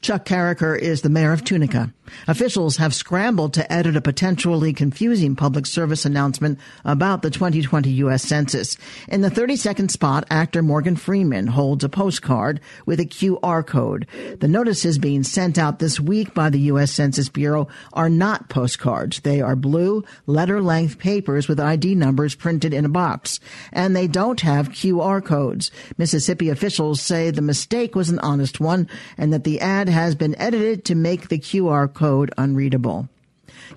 Chuck 0.00 0.24
Cariker 0.24 0.78
is 0.78 1.02
the 1.02 1.10
mayor 1.10 1.32
of 1.32 1.44
Tunica. 1.44 1.92
Officials 2.26 2.76
have 2.76 2.94
scrambled 2.94 3.54
to 3.54 3.72
edit 3.72 3.96
a 3.96 4.00
potentially 4.00 4.72
confusing 4.72 5.36
public 5.36 5.66
service 5.66 6.04
announcement 6.04 6.58
about 6.84 7.22
the 7.22 7.30
2020 7.30 7.90
U.S. 7.90 8.22
Census. 8.22 8.76
In 9.08 9.20
the 9.20 9.30
32nd 9.30 9.90
spot, 9.90 10.26
actor 10.30 10.62
Morgan 10.62 10.96
Freeman 10.96 11.46
holds 11.46 11.84
a 11.84 11.88
postcard 11.88 12.60
with 12.86 13.00
a 13.00 13.04
QR 13.04 13.66
code. 13.66 14.06
The 14.40 14.48
notices 14.48 14.98
being 14.98 15.22
sent 15.22 15.58
out 15.58 15.78
this 15.78 16.00
week 16.00 16.34
by 16.34 16.50
the 16.50 16.60
U.S. 16.60 16.92
Census 16.92 17.28
Bureau 17.28 17.68
are 17.92 18.10
not 18.10 18.48
postcards. 18.48 19.20
They 19.20 19.40
are 19.40 19.56
blue, 19.56 20.04
letter-length 20.26 20.98
papers 20.98 21.48
with 21.48 21.60
ID 21.60 21.94
numbers 21.94 22.34
printed 22.34 22.74
in 22.74 22.84
a 22.84 22.88
box. 22.88 23.40
And 23.72 23.94
they 23.94 24.06
don't 24.06 24.40
have 24.40 24.70
QR 24.70 25.24
codes. 25.24 25.70
Mississippi 25.98 26.48
officials 26.48 27.00
say 27.00 27.30
the 27.30 27.42
mistake 27.42 27.94
was 27.94 28.10
an 28.10 28.18
honest 28.20 28.60
one 28.60 28.88
and 29.16 29.32
that 29.32 29.44
the 29.44 29.60
ad 29.60 29.79
ad 29.80 29.88
has 29.88 30.14
been 30.14 30.38
edited 30.38 30.84
to 30.84 30.94
make 30.94 31.28
the 31.28 31.38
QR 31.38 31.92
code 31.92 32.30
unreadable. 32.36 33.08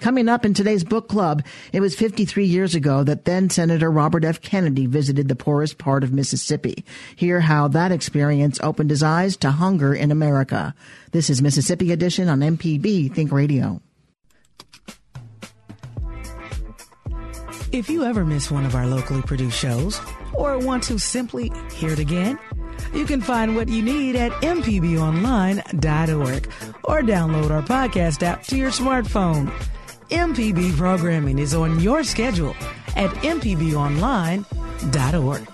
Coming 0.01 0.27
up 0.27 0.43
in 0.43 0.53
today's 0.53 0.83
book 0.83 1.07
club, 1.07 1.43
it 1.71 1.79
was 1.79 1.95
53 1.95 2.43
years 2.43 2.75
ago 2.75 3.03
that 3.03 3.23
then 3.23 3.49
Senator 3.49 3.89
Robert 3.89 4.25
F. 4.25 4.41
Kennedy 4.41 4.85
visited 4.85 5.29
the 5.29 5.35
poorest 5.35 5.77
part 5.77 6.03
of 6.03 6.11
Mississippi. 6.11 6.83
Hear 7.15 7.39
how 7.39 7.69
that 7.69 7.93
experience 7.93 8.59
opened 8.61 8.89
his 8.89 9.01
eyes 9.01 9.37
to 9.37 9.51
hunger 9.51 9.93
in 9.93 10.11
America. 10.11 10.75
This 11.11 11.29
is 11.29 11.41
Mississippi 11.41 11.93
Edition 11.93 12.27
on 12.27 12.41
MPB 12.41 13.13
Think 13.13 13.31
Radio. 13.31 13.81
If 17.71 17.89
you 17.89 18.03
ever 18.03 18.25
miss 18.25 18.51
one 18.51 18.65
of 18.65 18.75
our 18.75 18.85
locally 18.85 19.21
produced 19.21 19.57
shows 19.57 20.01
or 20.33 20.59
want 20.59 20.83
to 20.83 20.99
simply 20.99 21.49
hear 21.71 21.91
it 21.91 21.99
again, 21.99 22.37
you 22.93 23.05
can 23.05 23.21
find 23.21 23.55
what 23.55 23.69
you 23.69 23.81
need 23.81 24.15
at 24.15 24.31
mpbonline.org 24.41 26.51
or 26.83 27.01
download 27.01 27.51
our 27.51 27.61
podcast 27.61 28.23
app 28.23 28.43
to 28.43 28.57
your 28.57 28.71
smartphone. 28.71 29.51
MPB 30.09 30.75
programming 30.77 31.39
is 31.39 31.53
on 31.53 31.79
your 31.79 32.03
schedule 32.03 32.55
at 32.95 33.09
mpbonline.org. 33.21 35.47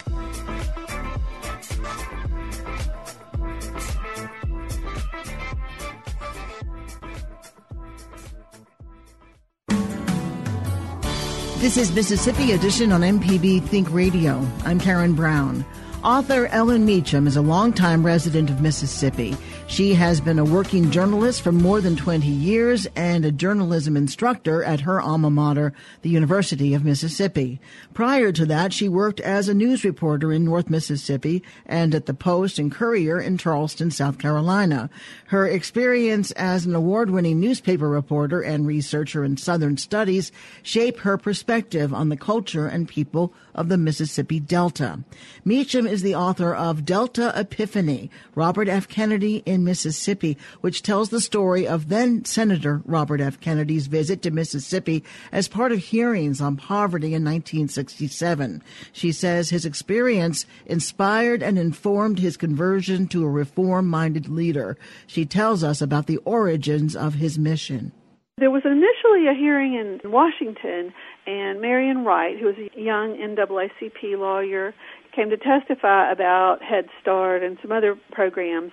This 11.59 11.75
is 11.75 11.93
Mississippi 11.93 12.53
Edition 12.53 12.93
on 12.93 13.01
MPB 13.01 13.67
Think 13.67 13.91
Radio. 13.91 14.47
I'm 14.63 14.79
Karen 14.79 15.13
Brown. 15.13 15.65
Author 16.03 16.47
Ellen 16.47 16.85
Meacham 16.85 17.27
is 17.27 17.35
a 17.35 17.41
longtime 17.41 18.05
resident 18.05 18.49
of 18.49 18.61
Mississippi. 18.61 19.35
She 19.67 19.93
has 19.95 20.21
been 20.21 20.39
a 20.39 20.45
working 20.45 20.91
journalist 20.91 21.41
for 21.41 21.51
more 21.51 21.81
than 21.81 21.97
20 21.97 22.25
years 22.25 22.87
and 22.95 23.25
a 23.25 23.33
journalism 23.33 23.97
instructor 23.97 24.63
at 24.63 24.79
her 24.79 25.01
alma 25.01 25.29
mater, 25.29 25.73
the 26.01 26.09
University 26.09 26.73
of 26.73 26.85
Mississippi. 26.85 27.59
Prior 27.93 28.31
to 28.31 28.45
that, 28.45 28.71
she 28.71 28.87
worked 28.87 29.19
as 29.19 29.49
a 29.49 29.53
news 29.53 29.83
reporter 29.83 30.31
in 30.31 30.45
North 30.45 30.69
Mississippi 30.69 31.43
and 31.65 31.93
at 31.93 32.05
the 32.05 32.13
Post 32.13 32.59
and 32.59 32.71
Courier 32.71 33.19
in 33.19 33.37
Charleston, 33.37 33.91
South 33.91 34.19
Carolina. 34.19 34.89
Her 35.27 35.47
experience 35.47 36.31
as 36.31 36.65
an 36.65 36.75
award-winning 36.75 37.41
newspaper 37.41 37.89
reporter 37.89 38.41
and 38.41 38.65
researcher 38.65 39.25
in 39.25 39.35
Southern 39.35 39.75
studies 39.75 40.31
shape 40.63 40.99
her 40.99 41.17
perspective 41.17 41.93
on 41.93 42.07
the 42.07 42.17
culture 42.17 42.67
and 42.67 42.87
people 42.87 43.33
of 43.59 43.67
the 43.67 43.77
Mississippi 43.77 44.39
Delta. 44.39 45.03
Meacham 45.43 45.85
is 45.85 46.01
the 46.01 46.15
author 46.15 46.55
of 46.55 46.85
Delta 46.85 47.33
Epiphany, 47.35 48.09
Robert 48.33 48.69
F. 48.69 48.87
Kennedy 48.87 49.43
in 49.45 49.65
Mississippi, 49.65 50.37
which 50.61 50.81
tells 50.81 51.09
the 51.09 51.19
story 51.19 51.67
of 51.67 51.89
then 51.89 52.23
Senator 52.23 52.81
Robert 52.85 53.19
F. 53.19 53.39
Kennedy's 53.41 53.87
visit 53.87 54.21
to 54.21 54.31
Mississippi 54.31 55.03
as 55.33 55.49
part 55.49 55.73
of 55.73 55.79
hearings 55.79 56.39
on 56.39 56.55
poverty 56.55 57.07
in 57.07 57.25
1967. 57.25 58.63
She 58.93 59.11
says 59.11 59.49
his 59.49 59.65
experience 59.65 60.45
inspired 60.65 61.43
and 61.43 61.59
informed 61.59 62.19
his 62.19 62.37
conversion 62.37 63.07
to 63.09 63.25
a 63.25 63.29
reform-minded 63.29 64.29
leader. 64.29 64.77
She 65.05 65.25
tells 65.25 65.65
us 65.65 65.81
about 65.81 66.07
the 66.07 66.17
origins 66.17 66.95
of 66.95 67.15
his 67.15 67.37
mission. 67.37 67.91
There 68.39 68.51
was 68.51 68.63
initially 68.63 69.27
a 69.27 69.33
hearing 69.33 69.73
in 69.73 69.99
Washington, 70.09 70.93
and 71.27 71.61
Marian 71.61 72.05
Wright, 72.05 72.37
who 72.39 72.47
was 72.47 72.55
a 72.57 72.79
young 72.79 73.15
NAACP 73.17 74.17
lawyer, 74.17 74.73
came 75.15 75.29
to 75.29 75.37
testify 75.37 76.11
about 76.11 76.61
Head 76.61 76.85
Start 77.01 77.43
and 77.43 77.57
some 77.61 77.71
other 77.71 77.95
programs 78.11 78.71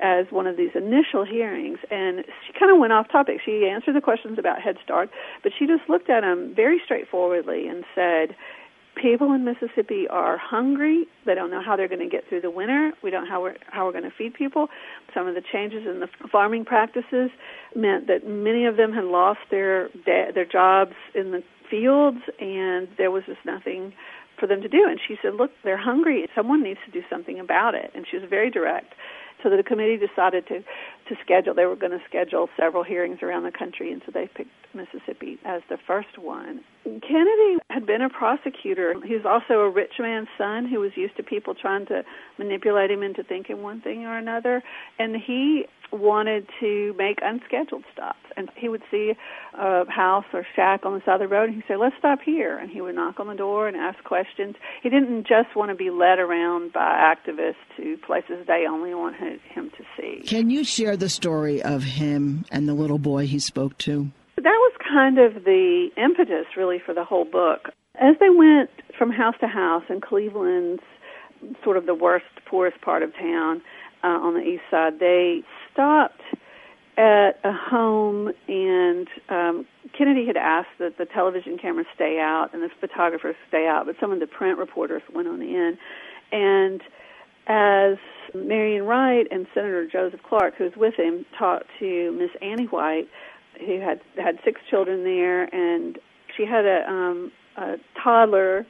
as 0.00 0.26
one 0.30 0.46
of 0.46 0.56
these 0.56 0.70
initial 0.74 1.24
hearings. 1.24 1.78
And 1.90 2.24
she 2.46 2.58
kind 2.58 2.70
of 2.70 2.78
went 2.78 2.92
off 2.92 3.10
topic. 3.10 3.40
She 3.44 3.68
answered 3.68 3.96
the 3.96 4.00
questions 4.00 4.38
about 4.38 4.60
Head 4.62 4.76
Start, 4.84 5.10
but 5.42 5.52
she 5.58 5.66
just 5.66 5.88
looked 5.88 6.08
at 6.08 6.20
them 6.20 6.52
very 6.54 6.80
straightforwardly 6.84 7.66
and 7.66 7.84
said, 7.94 8.36
people 9.00 9.32
in 9.32 9.44
Mississippi 9.44 10.06
are 10.08 10.36
hungry. 10.36 11.06
They 11.24 11.34
don't 11.34 11.50
know 11.50 11.62
how 11.62 11.76
they're 11.76 11.88
going 11.88 12.00
to 12.00 12.08
get 12.08 12.28
through 12.28 12.40
the 12.42 12.50
winter. 12.50 12.92
We 13.02 13.10
don't 13.10 13.24
know 13.24 13.30
how 13.30 13.42
we're 13.42 13.56
how 13.70 13.86
we're 13.86 13.92
going 13.92 14.04
to 14.04 14.16
feed 14.16 14.34
people. 14.34 14.68
Some 15.14 15.26
of 15.26 15.34
the 15.34 15.42
changes 15.52 15.86
in 15.86 16.00
the 16.00 16.08
farming 16.30 16.64
practices 16.64 17.30
meant 17.74 18.06
that 18.08 18.26
many 18.26 18.66
of 18.66 18.76
them 18.76 18.92
had 18.92 19.04
lost 19.04 19.40
their 19.50 19.88
their 20.04 20.44
jobs 20.44 20.94
in 21.14 21.30
the 21.30 21.42
fields, 21.70 22.18
and 22.40 22.88
there 22.96 23.10
was 23.10 23.24
just 23.26 23.44
nothing 23.44 23.92
for 24.38 24.46
them 24.46 24.62
to 24.62 24.68
do. 24.68 24.86
And 24.88 25.00
she 25.06 25.18
said, 25.20 25.34
"Look, 25.34 25.50
they're 25.64 25.76
hungry. 25.76 26.28
Someone 26.34 26.62
needs 26.62 26.80
to 26.84 26.90
do 26.90 27.02
something 27.10 27.38
about 27.40 27.74
it." 27.74 27.90
And 27.94 28.06
she 28.06 28.16
was 28.16 28.28
very 28.28 28.50
direct. 28.50 28.94
So 29.42 29.50
the 29.50 29.62
committee 29.62 29.96
decided 29.96 30.46
to 30.48 30.64
to 31.08 31.16
schedule. 31.22 31.54
They 31.54 31.64
were 31.64 31.76
going 31.76 31.92
to 31.92 32.04
schedule 32.06 32.50
several 32.56 32.82
hearings 32.82 33.22
around 33.22 33.44
the 33.44 33.52
country, 33.52 33.92
and 33.92 34.02
so 34.04 34.12
they 34.12 34.26
picked 34.26 34.50
Mississippi 34.74 35.38
as 35.44 35.62
the 35.68 35.78
first 35.86 36.18
one. 36.18 36.60
Kennedy 36.84 37.58
had 37.70 37.86
been 37.86 38.02
a 38.02 38.10
prosecutor. 38.10 38.94
He 39.04 39.14
was 39.14 39.24
also 39.24 39.60
a 39.60 39.70
rich 39.70 39.94
man's 39.98 40.28
son 40.36 40.66
who 40.66 40.80
was 40.80 40.96
used 40.96 41.16
to 41.16 41.22
people 41.22 41.54
trying 41.54 41.86
to 41.86 42.04
manipulate 42.36 42.90
him 42.90 43.02
into 43.02 43.22
thinking 43.22 43.62
one 43.62 43.80
thing 43.80 44.04
or 44.04 44.18
another, 44.18 44.62
and 44.98 45.16
he 45.16 45.66
wanted 45.90 46.48
to 46.60 46.94
make 46.98 47.18
unscheduled 47.22 47.84
stops. 47.92 48.18
And 48.36 48.48
he 48.56 48.68
would 48.68 48.82
see 48.90 49.14
a 49.54 49.90
house 49.90 50.26
or 50.32 50.46
shack 50.54 50.84
on 50.84 50.94
the 50.94 51.00
side 51.04 51.14
of 51.14 51.20
the 51.20 51.28
road, 51.28 51.48
and 51.48 51.54
he'd 51.54 51.64
say, 51.66 51.76
"Let's 51.76 51.96
stop 51.98 52.20
here." 52.22 52.56
And 52.56 52.70
he 52.70 52.80
would 52.80 52.94
knock 52.94 53.18
on 53.18 53.26
the 53.26 53.34
door 53.34 53.66
and 53.66 53.76
ask 53.76 54.02
questions. 54.04 54.56
He 54.82 54.90
didn't 54.90 55.26
just 55.26 55.56
want 55.56 55.70
to 55.70 55.74
be 55.74 55.90
led 55.90 56.18
around 56.18 56.72
by 56.72 57.14
activists 57.14 57.56
to 57.76 57.96
places 57.98 58.46
they 58.46 58.66
only 58.68 58.94
wanted 58.94 59.40
him 59.40 59.70
to 59.76 59.84
see. 59.96 60.22
Can 60.26 60.50
you 60.50 60.64
share 60.64 60.96
the 60.96 61.08
story 61.08 61.62
of 61.62 61.82
him 61.82 62.44
and 62.50 62.68
the 62.68 62.74
little 62.74 62.98
boy 62.98 63.26
he 63.26 63.38
spoke 63.38 63.76
to? 63.78 64.10
That 64.36 64.44
was 64.44 64.72
kind 64.86 65.18
of 65.18 65.44
the 65.44 65.88
impetus, 65.96 66.46
really, 66.56 66.78
for 66.78 66.94
the 66.94 67.04
whole 67.04 67.24
book. 67.24 67.70
As 67.96 68.16
they 68.20 68.30
went 68.30 68.70
from 68.96 69.10
house 69.10 69.34
to 69.40 69.48
house 69.48 69.82
in 69.88 70.00
Cleveland's 70.00 70.82
sort 71.64 71.76
of 71.76 71.86
the 71.86 71.94
worst, 71.94 72.26
poorest 72.46 72.80
part 72.80 73.02
of 73.02 73.12
town 73.14 73.60
uh, 74.04 74.08
on 74.08 74.34
the 74.34 74.40
east 74.40 74.62
side, 74.70 75.00
they 75.00 75.42
stopped 75.78 76.22
at 76.96 77.38
a 77.44 77.52
home, 77.52 78.32
and 78.48 79.06
um, 79.28 79.66
Kennedy 79.96 80.26
had 80.26 80.36
asked 80.36 80.76
that 80.80 80.98
the 80.98 81.04
television 81.06 81.56
cameras 81.56 81.86
stay 81.94 82.18
out 82.18 82.48
and 82.52 82.60
the 82.60 82.68
photographers 82.80 83.36
stay 83.46 83.68
out, 83.68 83.86
but 83.86 83.94
some 84.00 84.10
of 84.10 84.18
the 84.18 84.26
print 84.26 84.58
reporters 84.58 85.02
went 85.14 85.28
on 85.28 85.40
in. 85.40 85.78
And 86.32 86.82
as 87.46 87.96
Marian 88.34 88.84
Wright 88.84 89.26
and 89.30 89.46
Senator 89.54 89.86
Joseph 89.86 90.20
Clark, 90.28 90.54
who 90.56 90.64
was 90.64 90.72
with 90.76 90.94
him, 90.94 91.24
talked 91.38 91.66
to 91.78 92.12
Miss 92.18 92.30
Annie 92.42 92.66
White, 92.66 93.08
who 93.64 93.80
had 93.80 94.00
had 94.16 94.40
six 94.44 94.60
children 94.68 95.04
there, 95.04 95.44
and 95.54 95.98
she 96.36 96.44
had 96.44 96.64
a, 96.66 96.84
um, 96.90 97.30
a 97.56 97.76
toddler 98.02 98.66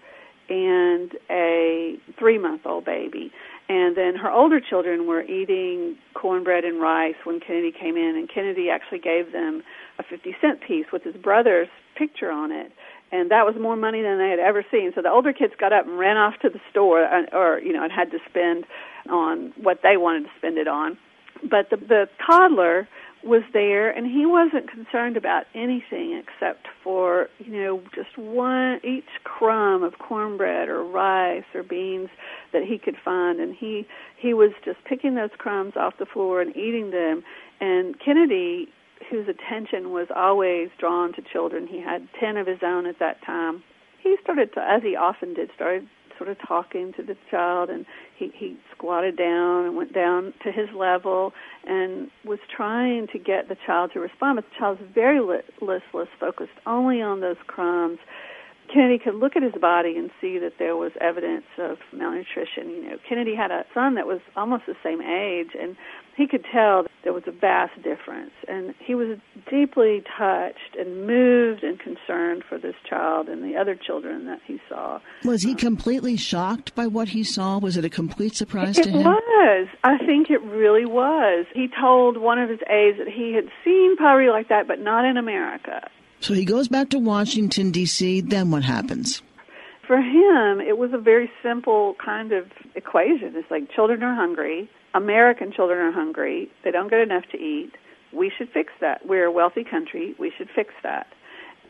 and 0.51 1.12
a 1.31 1.97
three-month-old 2.18 2.85
baby. 2.85 3.33
And 3.68 3.96
then 3.96 4.16
her 4.16 4.31
older 4.31 4.61
children 4.61 5.07
were 5.07 5.22
eating 5.22 5.96
cornbread 6.14 6.64
and 6.64 6.81
rice 6.81 7.16
when 7.24 7.38
Kennedy 7.38 7.70
came 7.70 7.96
in, 7.96 8.16
and 8.16 8.28
Kennedy 8.28 8.70
actually 8.70 8.98
gave 8.98 9.33
them 9.33 9.62
a 9.98 10.02
50 10.02 10.35
cent 10.40 10.61
piece 10.66 10.87
with 10.92 11.02
his 11.02 11.14
brother's 11.16 11.68
picture 11.96 12.31
on 12.31 12.50
it. 12.50 12.72
And 13.12 13.31
that 13.31 13.44
was 13.44 13.57
more 13.61 13.76
money 13.76 14.02
than 14.02 14.18
they 14.18 14.31
had 14.31 14.38
ever 14.38 14.64
seen. 14.70 14.92
So 14.94 15.02
the 15.02 15.11
older 15.11 15.33
kids 15.33 15.52
got 15.59 15.72
up 15.72 15.87
and 15.87 15.98
ran 15.98 16.16
off 16.16 16.35
to 16.42 16.48
the 16.48 16.61
store, 16.70 17.04
uh, 17.04 17.24
or 17.33 17.59
you 17.61 17.72
know, 17.72 17.83
and 17.83 17.92
had 17.92 18.11
to 18.12 18.18
spend 18.28 18.64
on 19.11 19.52
what 19.61 19.81
they 19.83 19.96
wanted 19.96 20.24
to 20.24 20.31
spend 20.38 20.59
it 20.59 20.68
on. 20.68 20.98
But 21.42 21.70
the 21.70 21.76
the 21.76 22.09
toddler 22.24 22.88
was 23.24 23.42
there 23.52 23.90
and 23.90 24.07
he 24.07 24.24
wasn't 24.24 24.70
concerned 24.70 25.16
about 25.16 25.44
anything 25.54 26.22
except 26.22 26.68
for 26.85 27.28
you 27.38 27.52
know 27.52 27.83
just 27.94 28.16
one 28.16 28.81
each 28.85 29.09
crumb 29.24 29.83
of 29.83 29.98
cornbread 29.98 30.68
or 30.68 30.85
rice 30.85 31.44
or 31.54 31.62
beans 31.62 32.09
that 32.52 32.62
he 32.62 32.78
could 32.78 32.96
find. 33.04 33.40
And 33.40 33.54
he 33.54 33.87
he 34.16 34.35
was 34.35 34.52
just 34.64 34.78
picking 34.85 35.14
those 35.14 35.31
crumbs 35.38 35.74
off 35.76 35.94
the 35.98 36.07
floor 36.07 36.40
and 36.40 36.57
eating 36.57 36.90
them. 36.90 37.24
And 37.61 37.98
Kennedy 37.98 38.68
whose 39.11 39.28
attention 39.28 39.92
was 39.92 40.09
always 40.14 40.68
drawn 40.78 41.12
to 41.14 41.22
children 41.22 41.66
he 41.66 41.81
had 41.81 42.09
10 42.18 42.37
of 42.37 42.46
his 42.46 42.59
own 42.62 42.85
at 42.85 42.98
that 42.98 43.22
time 43.24 43.62
he 44.02 44.16
started 44.22 44.52
to 44.52 44.61
as 44.61 44.83
he 44.83 44.96
often 44.96 45.35
did 45.35 45.50
started 45.54 45.88
sort 46.18 46.28
of 46.28 46.37
talking 46.46 46.92
to 46.94 47.02
the 47.02 47.16
child 47.31 47.70
and 47.70 47.87
he 48.16 48.31
he 48.35 48.57
squatted 48.76 49.16
down 49.16 49.64
and 49.64 49.76
went 49.76 49.94
down 49.94 50.35
to 50.42 50.50
his 50.52 50.68
level 50.76 51.33
and 51.64 52.11
was 52.24 52.40
trying 52.54 53.07
to 53.07 53.18
get 53.18 53.48
the 53.48 53.57
child 53.64 53.92
to 53.94 54.00
respond 54.00 54.37
but 54.37 54.44
the 54.44 54.57
child's 54.59 54.81
very 54.94 55.20
listless 55.20 56.09
focused 56.18 56.50
only 56.66 57.00
on 57.00 57.20
those 57.20 57.37
crumbs 57.46 57.98
Kennedy 58.72 58.98
could 58.98 59.14
look 59.14 59.37
at 59.37 59.42
his 59.42 59.54
body 59.61 59.96
and 59.96 60.11
see 60.20 60.38
that 60.38 60.54
there 60.59 60.76
was 60.76 60.92
evidence 61.00 61.46
of 61.59 61.78
malnutrition. 61.92 62.70
You 62.70 62.90
know, 62.90 62.96
Kennedy 63.09 63.35
had 63.35 63.50
a 63.50 63.64
son 63.74 63.94
that 63.94 64.07
was 64.07 64.20
almost 64.37 64.64
the 64.66 64.76
same 64.83 65.00
age, 65.00 65.50
and 65.61 65.76
he 66.16 66.26
could 66.26 66.44
tell 66.44 66.87
there 67.04 67.12
was 67.12 67.22
a 67.26 67.31
vast 67.31 67.76
difference. 67.83 68.33
And 68.48 68.74
he 68.78 68.94
was 68.94 69.18
deeply 69.50 70.02
touched 70.18 70.76
and 70.78 71.07
moved 71.07 71.62
and 71.62 71.78
concerned 71.78 72.44
for 72.48 72.59
this 72.59 72.74
child 72.88 73.28
and 73.28 73.42
the 73.42 73.57
other 73.57 73.74
children 73.74 74.26
that 74.26 74.40
he 74.44 74.61
saw. 74.68 75.00
Was 75.24 75.42
he 75.42 75.54
completely 75.54 76.16
shocked 76.16 76.74
by 76.74 76.87
what 76.87 77.09
he 77.09 77.24
saw? 77.24 77.59
Was 77.59 77.76
it 77.76 77.85
a 77.85 77.90
complete 77.90 78.35
surprise 78.35 78.78
it 78.78 78.85
to 78.85 78.90
him? 78.90 79.00
It 79.00 79.04
was. 79.04 79.68
I 79.85 79.98
think 79.98 80.31
it 80.31 80.42
really 80.42 80.85
was. 80.85 81.46
He 81.54 81.68
told 81.68 82.18
one 82.18 82.38
of 82.38 82.50
his 82.50 82.61
aides 82.68 82.98
that 82.98 83.09
he 83.09 83.33
had 83.35 83.48
seen 83.64 83.96
poverty 83.96 84.31
like 84.31 84.48
that, 84.48 84.66
but 84.66 84.81
not 84.81 85.04
in 85.04 85.16
America. 85.16 85.88
So 86.20 86.35
he 86.35 86.44
goes 86.44 86.68
back 86.68 86.90
to 86.90 86.98
Washington, 86.98 87.70
D.C., 87.70 88.22
then 88.22 88.50
what 88.50 88.64
happens? 88.64 89.22
For 89.87 89.96
him, 89.96 90.61
it 90.61 90.76
was 90.76 90.90
a 90.92 90.98
very 90.98 91.31
simple 91.42 91.94
kind 92.04 92.33
of 92.33 92.46
equation. 92.74 93.33
It's 93.35 93.50
like 93.50 93.70
children 93.70 94.02
are 94.02 94.14
hungry, 94.14 94.68
American 94.94 95.52
children 95.52 95.78
are 95.78 95.92
hungry, 95.92 96.50
they 96.64 96.70
don't 96.70 96.90
get 96.90 97.00
enough 97.00 97.24
to 97.33 97.38
eat. 97.38 97.72
We 98.12 98.31
should 98.37 98.50
fix 98.50 98.72
that. 98.81 99.07
We're 99.07 99.26
a 99.26 99.33
wealthy 99.33 99.64
country, 99.64 100.14
we 100.18 100.33
should 100.37 100.48
fix 100.54 100.74
that. 100.83 101.07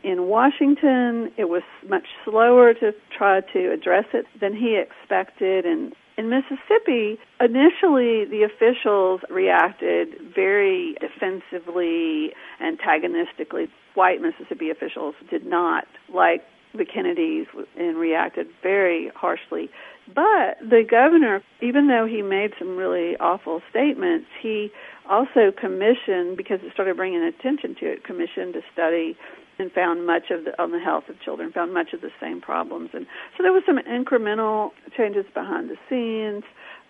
In 0.03 0.27
Washington, 0.27 1.31
it 1.37 1.49
was 1.49 1.63
much 1.87 2.07
slower 2.25 2.73
to 2.73 2.93
try 3.15 3.41
to 3.41 3.71
address 3.71 4.05
it 4.13 4.25
than 4.39 4.55
he 4.55 4.77
expected, 4.77 5.65
and 5.65 5.93
in 6.17 6.29
Mississippi, 6.29 7.17
initially 7.39 8.25
the 8.25 8.43
officials 8.43 9.21
reacted 9.29 10.09
very 10.35 10.95
defensively, 10.99 12.33
antagonistically. 12.61 13.69
White 13.95 14.21
Mississippi 14.21 14.69
officials 14.69 15.15
did 15.29 15.45
not 15.45 15.85
like 16.13 16.43
the 16.73 16.85
Kennedys 16.85 17.47
and 17.77 17.97
reacted 17.97 18.47
very 18.61 19.11
harshly. 19.15 19.69
But 20.07 20.59
the 20.61 20.83
governor, 20.89 21.41
even 21.61 21.87
though 21.87 22.05
he 22.05 22.21
made 22.21 22.51
some 22.59 22.77
really 22.77 23.17
awful 23.17 23.61
statements, 23.69 24.27
he 24.41 24.71
also 25.09 25.51
commissioned, 25.51 26.37
because 26.37 26.59
it 26.61 26.71
started 26.73 26.95
bringing 26.95 27.23
attention 27.23 27.75
to 27.79 27.85
it, 27.91 28.03
commissioned 28.03 28.55
a 28.55 28.61
study 28.71 29.17
and 29.57 29.71
found 29.71 30.05
much 30.05 30.31
of 30.31 30.45
the 30.45 30.61
on 30.61 30.71
the 30.71 30.79
health 30.79 31.09
of 31.09 31.19
children, 31.21 31.51
found 31.51 31.73
much 31.73 31.91
of 31.93 32.01
the 32.01 32.11
same 32.21 32.39
problems, 32.39 32.91
and 32.93 33.05
so 33.35 33.43
there 33.43 33.51
was 33.51 33.63
some 33.65 33.77
incremental 33.77 34.71
changes 34.95 35.25
behind 35.33 35.69
the 35.69 35.75
scenes. 35.89 36.43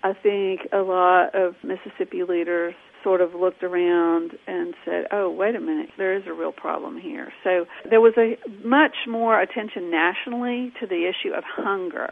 I 0.03 0.13
think 0.13 0.67
a 0.71 0.79
lot 0.79 1.33
of 1.33 1.55
Mississippi 1.63 2.23
leaders 2.23 2.75
sort 3.03 3.21
of 3.21 3.33
looked 3.33 3.63
around 3.63 4.37
and 4.47 4.73
said, 4.85 5.07
"Oh, 5.11 5.29
wait 5.29 5.55
a 5.55 5.59
minute, 5.59 5.89
there 5.97 6.13
is 6.13 6.23
a 6.27 6.33
real 6.33 6.51
problem 6.51 6.97
here." 6.97 7.31
So 7.43 7.65
there 7.89 8.01
was 8.01 8.13
a 8.17 8.37
much 8.63 9.07
more 9.07 9.39
attention 9.39 9.89
nationally 9.89 10.71
to 10.79 10.87
the 10.87 11.05
issue 11.05 11.33
of 11.33 11.43
hunger 11.43 12.11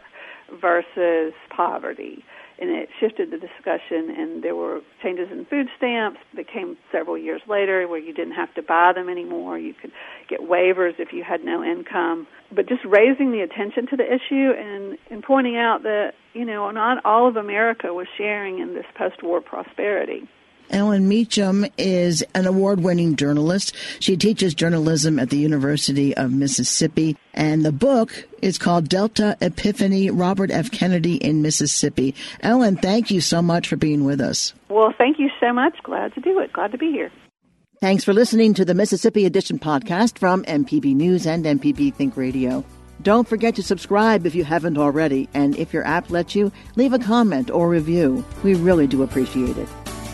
versus 0.60 1.34
poverty. 1.54 2.24
And 2.60 2.70
it 2.70 2.88
shifted 2.98 3.30
the 3.30 3.38
discussion 3.38 4.10
and 4.10 4.42
there 4.42 4.56
were 4.56 4.80
changes 5.00 5.28
in 5.30 5.44
food 5.44 5.68
stamps 5.76 6.18
that 6.34 6.48
came 6.48 6.76
several 6.90 7.16
years 7.16 7.40
later 7.46 7.86
where 7.86 8.00
you 8.00 8.12
didn't 8.12 8.34
have 8.34 8.52
to 8.54 8.62
buy 8.62 8.92
them 8.92 9.08
anymore. 9.08 9.58
You 9.58 9.74
could 9.74 9.92
get 10.28 10.40
waivers 10.40 10.94
if 10.98 11.12
you 11.12 11.22
had 11.22 11.44
no 11.44 11.62
income. 11.62 12.26
But 12.50 12.68
just 12.68 12.84
raising 12.84 13.30
the 13.30 13.42
attention 13.42 13.86
to 13.88 13.96
the 13.96 14.04
issue 14.04 14.50
and 14.58 14.98
and 15.08 15.22
pointing 15.22 15.56
out 15.56 15.84
that 15.84 16.14
you 16.32 16.44
know 16.44 16.70
not 16.70 17.04
all 17.04 17.28
of 17.28 17.36
america 17.36 17.92
was 17.92 18.06
sharing 18.16 18.58
in 18.58 18.74
this 18.74 18.86
post-war 18.96 19.40
prosperity 19.40 20.28
Ellen 20.70 21.08
Meacham 21.08 21.66
is 21.76 22.24
an 22.34 22.46
award 22.46 22.80
winning 22.80 23.16
journalist. 23.16 23.74
She 24.00 24.16
teaches 24.16 24.54
journalism 24.54 25.18
at 25.18 25.30
the 25.30 25.38
University 25.38 26.16
of 26.16 26.32
Mississippi. 26.32 27.16
And 27.34 27.64
the 27.64 27.72
book 27.72 28.26
is 28.42 28.58
called 28.58 28.88
Delta 28.88 29.36
Epiphany 29.40 30.10
Robert 30.10 30.50
F. 30.50 30.70
Kennedy 30.70 31.16
in 31.16 31.42
Mississippi. 31.42 32.14
Ellen, 32.40 32.76
thank 32.76 33.10
you 33.10 33.20
so 33.20 33.40
much 33.40 33.68
for 33.68 33.76
being 33.76 34.04
with 34.04 34.20
us. 34.20 34.52
Well, 34.68 34.92
thank 34.96 35.18
you 35.18 35.30
so 35.40 35.52
much. 35.52 35.76
Glad 35.82 36.14
to 36.14 36.20
do 36.20 36.38
it. 36.40 36.52
Glad 36.52 36.72
to 36.72 36.78
be 36.78 36.90
here. 36.90 37.10
Thanks 37.80 38.02
for 38.02 38.12
listening 38.12 38.54
to 38.54 38.64
the 38.64 38.74
Mississippi 38.74 39.24
Edition 39.24 39.58
podcast 39.58 40.18
from 40.18 40.42
MPB 40.44 40.96
News 40.96 41.26
and 41.26 41.44
MPB 41.44 41.94
Think 41.94 42.16
Radio. 42.16 42.64
Don't 43.02 43.28
forget 43.28 43.54
to 43.54 43.62
subscribe 43.62 44.26
if 44.26 44.34
you 44.34 44.42
haven't 44.42 44.76
already, 44.76 45.28
and 45.32 45.54
if 45.56 45.72
your 45.72 45.86
app 45.86 46.10
lets 46.10 46.34
you, 46.34 46.50
leave 46.74 46.92
a 46.92 46.98
comment 46.98 47.48
or 47.50 47.68
review. 47.68 48.24
We 48.42 48.54
really 48.54 48.88
do 48.88 49.04
appreciate 49.04 49.56
it. 49.56 49.68